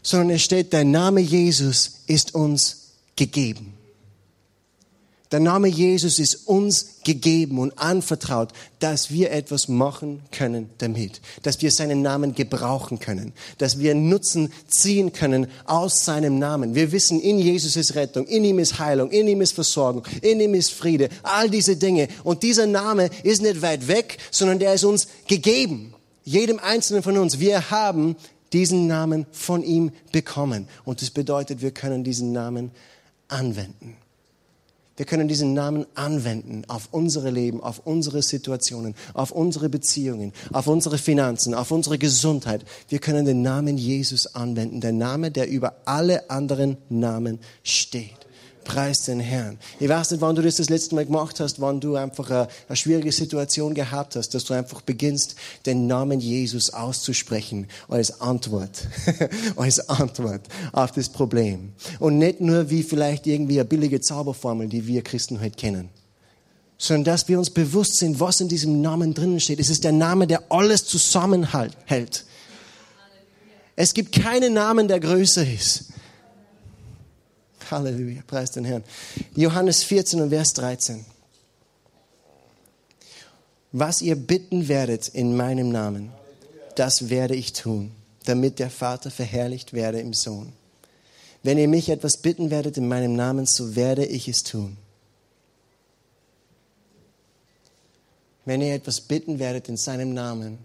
sondern 0.03 0.37
es 0.37 0.43
steht, 0.43 0.73
der 0.73 0.85
Name 0.85 1.21
Jesus 1.21 2.03
ist 2.07 2.35
uns 2.35 2.93
gegeben. 3.17 3.75
Der 5.33 5.39
Name 5.39 5.69
Jesus 5.69 6.19
ist 6.19 6.49
uns 6.49 6.97
gegeben 7.05 7.61
und 7.61 7.79
anvertraut, 7.79 8.49
dass 8.81 9.13
wir 9.13 9.31
etwas 9.31 9.69
machen 9.69 10.23
können 10.33 10.71
damit, 10.79 11.21
dass 11.45 11.63
wir 11.63 11.71
seinen 11.71 12.03
Namen 12.03 12.35
gebrauchen 12.35 12.99
können, 12.99 13.33
dass 13.59 13.79
wir 13.79 13.95
Nutzen 13.95 14.53
ziehen 14.67 15.13
können 15.13 15.47
aus 15.67 16.05
seinem 16.05 16.41
Namen. 16.41 16.75
Wir 16.75 16.91
wissen, 16.91 17.21
in 17.21 17.39
Jesus 17.39 17.77
ist 17.77 17.95
Rettung, 17.95 18.27
in 18.27 18.45
ihm 18.45 18.59
ist 18.59 18.81
Heilung, 18.81 19.13
in 19.13 19.29
ihm 19.29 19.41
ist 19.41 19.53
Versorgung, 19.53 20.03
in 20.21 20.41
ihm 20.41 20.55
ist 20.55 20.73
Friede, 20.73 21.09
all 21.23 21.49
diese 21.49 21.77
Dinge. 21.77 22.09
Und 22.25 22.43
dieser 22.43 22.67
Name 22.67 23.09
ist 23.23 23.41
nicht 23.41 23.63
weit 23.63 23.87
weg, 23.87 24.19
sondern 24.33 24.59
der 24.59 24.75
ist 24.75 24.85
uns 24.85 25.07
gegeben. 25.29 25.95
Jedem 26.25 26.59
Einzelnen 26.59 27.05
von 27.05 27.17
uns. 27.17 27.39
Wir 27.39 27.71
haben 27.71 28.17
diesen 28.53 28.89
Namen 28.89 29.27
von 29.31 29.63
ihm 29.63 29.93
bekommen. 30.11 30.67
Und 30.85 31.03
das 31.03 31.11
bedeutet, 31.11 31.63
wir 31.63 31.71
können 31.71 32.03
diesen 32.03 32.33
Namen 32.33 32.73
anwenden. 33.29 33.97
Wir 35.01 35.07
können 35.07 35.29
diesen 35.29 35.55
Namen 35.55 35.87
anwenden 35.95 36.65
auf 36.69 36.91
unsere 36.91 37.31
Leben, 37.31 37.63
auf 37.63 37.81
unsere 37.87 38.21
Situationen, 38.21 38.95
auf 39.15 39.31
unsere 39.31 39.71
Beziehungen, 39.71 40.35
auf 40.53 40.67
unsere 40.67 40.99
Finanzen, 40.99 41.55
auf 41.55 41.71
unsere 41.71 41.97
Gesundheit. 41.97 42.67
Wir 42.91 42.99
können 42.99 43.25
den 43.25 43.41
Namen 43.41 43.79
Jesus 43.79 44.35
anwenden, 44.35 44.83
der 44.83 44.93
Name, 44.93 45.31
der 45.31 45.49
über 45.49 45.77
alle 45.87 46.29
anderen 46.29 46.77
Namen 46.91 47.39
steht. 47.63 48.20
Preis 48.71 49.03
den 49.03 49.19
Herrn. 49.19 49.59
Ich 49.81 49.89
weiß 49.89 50.13
nicht, 50.13 50.21
wann 50.21 50.37
du 50.37 50.43
das 50.43 50.55
das 50.55 50.69
letzte 50.69 50.95
Mal 50.95 51.05
gemacht 51.05 51.41
hast, 51.41 51.61
wann 51.61 51.81
du 51.81 51.97
einfach 51.97 52.31
eine, 52.31 52.49
eine, 52.69 52.77
schwierige 52.77 53.11
Situation 53.11 53.75
gehabt 53.75 54.15
hast, 54.15 54.33
dass 54.33 54.45
du 54.45 54.55
einfach 54.55 54.81
beginnst, 54.81 55.35
den 55.67 55.89
Namen 55.89 56.21
Jesus 56.21 56.71
auszusprechen 56.71 57.67
als 57.89 58.21
Antwort, 58.21 58.87
als 59.57 59.89
Antwort 59.89 60.43
auf 60.71 60.93
das 60.93 61.09
Problem. 61.09 61.73
Und 61.99 62.19
nicht 62.19 62.41
nur 62.41 62.71
wie 62.71 62.85
vielleicht 62.85 63.27
irgendwie 63.27 63.59
eine 63.59 63.69
billige 63.69 64.01
Zauberformel, 64.01 64.69
die 64.69 64.87
wir 64.87 65.03
Christen 65.03 65.41
heute 65.41 65.57
kennen 65.57 65.89
sondern 66.83 67.05
dass 67.05 67.29
wir 67.29 67.39
uns 67.39 67.51
bewusst 67.51 67.99
sind, 67.99 68.21
was 68.21 68.41
in 68.41 68.49
diesem 68.49 68.81
Namen 68.81 69.13
drinnen 69.13 69.39
steht. 69.39 69.61
Es 69.61 69.69
ist 69.69 69.85
der 69.85 69.93
Name, 69.93 70.27
der 70.27 70.45
alles 70.49 70.87
zusammenhält. 70.87 72.25
Es 73.77 73.93
gibt 73.93 74.13
keinen 74.13 74.55
Namen, 74.55 74.89
der 74.89 74.99
größer 74.99 75.47
ist. 75.47 75.91
Halleluja, 77.71 78.23
preis 78.27 78.51
den 78.51 78.65
Herrn. 78.65 78.85
Johannes 79.35 79.83
14 79.83 80.21
und 80.21 80.31
Vers 80.31 80.53
13. 80.55 81.05
Was 83.73 84.03
ihr 84.03 84.17
bitten 84.17 84.69
werdet 84.69 85.09
in 85.09 85.37
meinem 85.37 85.71
Namen, 85.71 86.13
das 86.75 87.09
werde 87.09 87.37
ich 87.37 87.53
tun, 87.53 87.93
damit 88.25 88.59
der 88.59 88.71
Vater 88.71 89.11
verherrlicht 89.11 89.73
werde 89.73 90.01
im 90.01 90.13
Sohn. 90.13 90.53
Wenn 91.43 91.59
ihr 91.59 91.69
mich 91.69 91.89
etwas 91.89 92.17
bitten 92.19 92.51
werdet 92.51 92.77
in 92.77 92.89
meinem 92.89 93.15
Namen, 93.15 93.47
so 93.47 93.77
werde 93.77 94.05
ich 94.05 94.29
es 94.29 94.43
tun. 94.43 94.77
Wenn 98.45 98.61
ihr 98.61 98.75
etwas 98.75 99.01
bitten 99.01 99.39
werdet 99.39 99.69
in 99.69 99.77
seinem 99.77 100.13
Namen, 100.13 100.59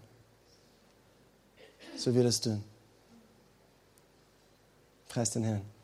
so 1.96 2.14
wird 2.14 2.26
es 2.26 2.40
tun. 2.40 2.62
Preis 5.08 5.30
den 5.30 5.44
Herrn. 5.44 5.75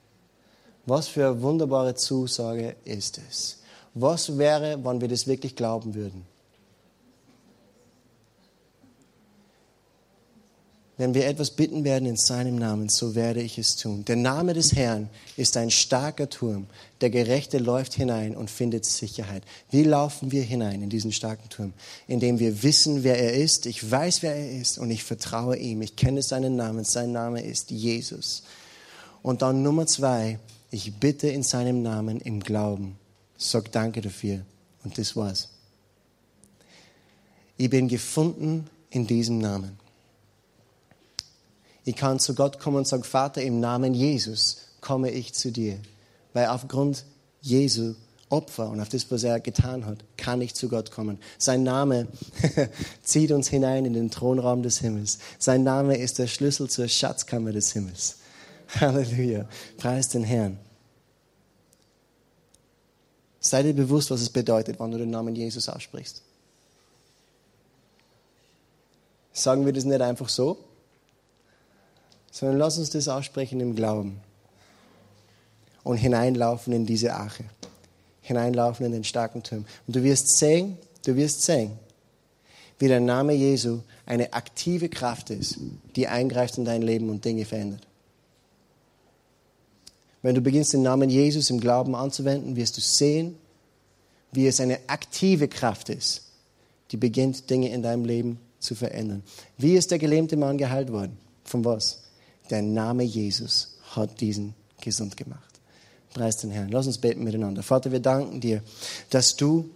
Was 0.86 1.08
für 1.08 1.26
eine 1.26 1.42
wunderbare 1.42 1.94
Zusage 1.94 2.76
ist 2.84 3.20
es. 3.28 3.58
Was 3.94 4.38
wäre, 4.38 4.82
wenn 4.84 5.00
wir 5.00 5.08
das 5.08 5.26
wirklich 5.26 5.54
glauben 5.54 5.94
würden? 5.94 6.24
Wenn 10.98 11.14
wir 11.14 11.26
etwas 11.26 11.50
bitten 11.50 11.84
werden 11.84 12.06
in 12.06 12.16
seinem 12.16 12.56
Namen, 12.56 12.88
so 12.88 13.14
werde 13.14 13.40
ich 13.42 13.58
es 13.58 13.76
tun. 13.76 14.04
Der 14.04 14.16
Name 14.16 14.52
des 14.52 14.76
Herrn 14.76 15.08
ist 15.36 15.56
ein 15.56 15.70
starker 15.70 16.28
Turm. 16.28 16.66
Der 17.00 17.10
Gerechte 17.10 17.58
läuft 17.58 17.94
hinein 17.94 18.36
und 18.36 18.50
findet 18.50 18.84
Sicherheit. 18.84 19.42
Wie 19.70 19.84
laufen 19.84 20.30
wir 20.30 20.42
hinein 20.42 20.82
in 20.82 20.90
diesen 20.90 21.10
starken 21.10 21.48
Turm? 21.48 21.72
Indem 22.06 22.38
wir 22.38 22.62
wissen, 22.62 23.04
wer 23.04 23.18
er 23.18 23.32
ist. 23.32 23.66
Ich 23.66 23.90
weiß, 23.90 24.22
wer 24.22 24.36
er 24.36 24.60
ist 24.60 24.78
und 24.78 24.90
ich 24.90 25.02
vertraue 25.02 25.56
ihm. 25.56 25.82
Ich 25.82 25.96
kenne 25.96 26.22
seinen 26.22 26.56
Namen. 26.56 26.84
Sein 26.84 27.10
Name 27.10 27.42
ist 27.42 27.70
Jesus. 27.70 28.42
Und 29.22 29.42
dann 29.42 29.62
Nummer 29.62 29.86
zwei, 29.86 30.38
ich 30.72 30.94
bitte 30.94 31.28
in 31.28 31.42
seinem 31.42 31.82
Namen 31.82 32.20
im 32.20 32.40
Glauben. 32.40 32.96
Sag 33.36 33.70
Danke 33.72 34.00
dafür. 34.00 34.40
Und 34.82 34.96
das 34.98 35.14
war's. 35.14 35.50
Ich 37.58 37.68
bin 37.70 37.88
gefunden 37.88 38.68
in 38.90 39.06
diesem 39.06 39.38
Namen. 39.38 39.78
Ich 41.84 41.94
kann 41.94 42.18
zu 42.18 42.34
Gott 42.34 42.58
kommen 42.58 42.78
und 42.78 42.88
sagen, 42.88 43.04
Vater, 43.04 43.42
im 43.42 43.60
Namen 43.60 43.92
Jesus 43.92 44.62
komme 44.80 45.10
ich 45.10 45.34
zu 45.34 45.52
dir. 45.52 45.78
Weil 46.32 46.46
aufgrund 46.46 47.04
Jesu 47.42 47.94
Opfer 48.30 48.70
und 48.70 48.80
auf 48.80 48.88
das, 48.88 49.10
was 49.10 49.24
er 49.24 49.40
getan 49.40 49.84
hat, 49.84 49.98
kann 50.16 50.40
ich 50.40 50.54
zu 50.54 50.70
Gott 50.70 50.90
kommen. 50.90 51.18
Sein 51.36 51.64
Name 51.64 52.08
zieht 53.02 53.30
uns 53.30 53.48
hinein 53.48 53.84
in 53.84 53.92
den 53.92 54.10
Thronraum 54.10 54.62
des 54.62 54.78
Himmels. 54.78 55.18
Sein 55.38 55.64
Name 55.64 55.98
ist 55.98 56.18
der 56.18 56.28
Schlüssel 56.28 56.70
zur 56.70 56.88
Schatzkammer 56.88 57.52
des 57.52 57.72
Himmels. 57.72 58.16
Halleluja. 58.80 59.46
Preis 59.76 60.08
den 60.08 60.24
Herrn. 60.24 60.58
Sei 63.40 63.62
dir 63.62 63.74
bewusst, 63.74 64.10
was 64.10 64.20
es 64.20 64.30
bedeutet, 64.30 64.78
wenn 64.78 64.90
du 64.92 64.98
den 64.98 65.10
Namen 65.10 65.34
Jesus 65.34 65.68
aussprichst. 65.68 66.22
Sagen 69.32 69.66
wir 69.66 69.72
das 69.72 69.84
nicht 69.84 70.00
einfach 70.00 70.28
so, 70.28 70.58
sondern 72.30 72.58
lass 72.58 72.78
uns 72.78 72.90
das 72.90 73.08
aussprechen 73.08 73.60
im 73.60 73.74
Glauben 73.74 74.20
und 75.82 75.96
hineinlaufen 75.96 76.72
in 76.72 76.86
diese 76.86 77.14
Ache, 77.14 77.44
hineinlaufen 78.20 78.86
in 78.86 78.92
den 78.92 79.04
starken 79.04 79.42
Turm. 79.42 79.64
Und 79.86 79.96
du 79.96 80.02
wirst 80.04 80.38
sehen, 80.38 80.78
du 81.04 81.16
wirst 81.16 81.42
sehen, 81.42 81.72
wie 82.78 82.88
der 82.88 83.00
Name 83.00 83.32
Jesu 83.32 83.80
eine 84.06 84.32
aktive 84.32 84.88
Kraft 84.88 85.30
ist, 85.30 85.58
die 85.96 86.08
eingreift 86.08 86.58
in 86.58 86.64
dein 86.64 86.82
Leben 86.82 87.10
und 87.10 87.24
Dinge 87.24 87.44
verändert. 87.44 87.86
Wenn 90.22 90.34
du 90.34 90.40
beginnst, 90.40 90.72
den 90.72 90.82
Namen 90.82 91.10
Jesus 91.10 91.50
im 91.50 91.60
Glauben 91.60 91.94
anzuwenden, 91.94 92.56
wirst 92.56 92.76
du 92.76 92.80
sehen, 92.80 93.36
wie 94.30 94.46
es 94.46 94.60
eine 94.60 94.78
aktive 94.86 95.48
Kraft 95.48 95.88
ist, 95.88 96.22
die 96.90 96.96
beginnt, 96.96 97.50
Dinge 97.50 97.70
in 97.70 97.82
deinem 97.82 98.04
Leben 98.04 98.38
zu 98.60 98.74
verändern. 98.74 99.22
Wie 99.58 99.74
ist 99.74 99.90
der 99.90 99.98
gelähmte 99.98 100.36
Mann 100.36 100.58
geheilt 100.58 100.92
worden? 100.92 101.18
Von 101.44 101.64
was? 101.64 102.04
Der 102.50 102.62
Name 102.62 103.02
Jesus 103.02 103.76
hat 103.90 104.20
diesen 104.20 104.54
gesund 104.80 105.16
gemacht. 105.16 105.60
Preis 106.14 106.36
den 106.36 106.50
Herrn. 106.50 106.68
Lass 106.68 106.86
uns 106.86 106.98
beten 106.98 107.24
miteinander. 107.24 107.62
Vater, 107.62 107.90
wir 107.90 108.00
danken 108.00 108.40
dir, 108.40 108.62
dass 109.10 109.36
du 109.36 109.70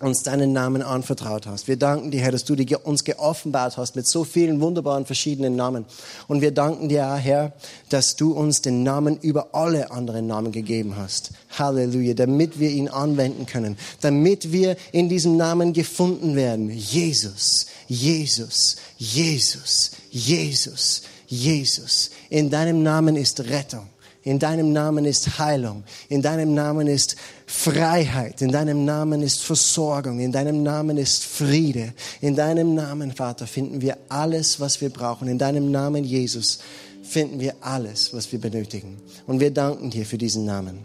uns 0.00 0.24
deinen 0.24 0.52
Namen 0.52 0.82
anvertraut 0.82 1.46
hast. 1.46 1.68
Wir 1.68 1.76
danken 1.76 2.10
dir, 2.10 2.20
Herr, 2.20 2.32
dass 2.32 2.44
du 2.44 2.54
uns 2.82 3.04
geoffenbart 3.04 3.76
hast 3.76 3.94
mit 3.94 4.08
so 4.08 4.24
vielen 4.24 4.60
wunderbaren 4.60 5.06
verschiedenen 5.06 5.54
Namen. 5.54 5.84
Und 6.26 6.40
wir 6.40 6.50
danken 6.50 6.88
dir, 6.88 7.14
Herr, 7.14 7.52
dass 7.90 8.16
du 8.16 8.32
uns 8.32 8.60
den 8.60 8.82
Namen 8.82 9.18
über 9.18 9.54
alle 9.54 9.92
anderen 9.92 10.26
Namen 10.26 10.50
gegeben 10.50 10.96
hast. 10.96 11.30
Halleluja, 11.56 12.14
damit 12.14 12.58
wir 12.58 12.70
ihn 12.70 12.88
anwenden 12.88 13.46
können, 13.46 13.76
damit 14.00 14.50
wir 14.50 14.76
in 14.90 15.08
diesem 15.08 15.36
Namen 15.36 15.72
gefunden 15.72 16.34
werden. 16.34 16.70
Jesus, 16.70 17.66
Jesus, 17.86 18.76
Jesus, 18.98 19.92
Jesus, 20.10 21.02
Jesus. 21.26 22.10
In 22.30 22.50
deinem 22.50 22.82
Namen 22.82 23.14
ist 23.16 23.40
Rettung. 23.48 23.88
In 24.24 24.38
deinem 24.38 24.72
Namen 24.72 25.04
ist 25.04 25.38
Heilung. 25.38 25.84
In 26.08 26.22
deinem 26.22 26.54
Namen 26.54 26.86
ist 26.86 27.16
Freiheit. 27.46 28.40
In 28.40 28.52
deinem 28.52 28.86
Namen 28.86 29.22
ist 29.22 29.42
Versorgung. 29.42 30.18
In 30.18 30.32
deinem 30.32 30.62
Namen 30.62 30.96
ist 30.96 31.22
Friede. 31.24 31.92
In 32.22 32.34
deinem 32.34 32.74
Namen, 32.74 33.12
Vater, 33.12 33.46
finden 33.46 33.82
wir 33.82 33.98
alles, 34.08 34.60
was 34.60 34.80
wir 34.80 34.88
brauchen. 34.88 35.28
In 35.28 35.36
deinem 35.36 35.70
Namen, 35.70 36.04
Jesus, 36.04 36.60
finden 37.02 37.38
wir 37.38 37.54
alles, 37.60 38.14
was 38.14 38.32
wir 38.32 38.40
benötigen. 38.40 38.96
Und 39.26 39.40
wir 39.40 39.50
danken 39.50 39.90
dir 39.90 40.06
für 40.06 40.16
diesen 40.16 40.46
Namen. 40.46 40.78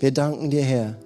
Wir 0.00 0.10
danken 0.10 0.50
dir, 0.50 0.64
Herr, 0.64 0.96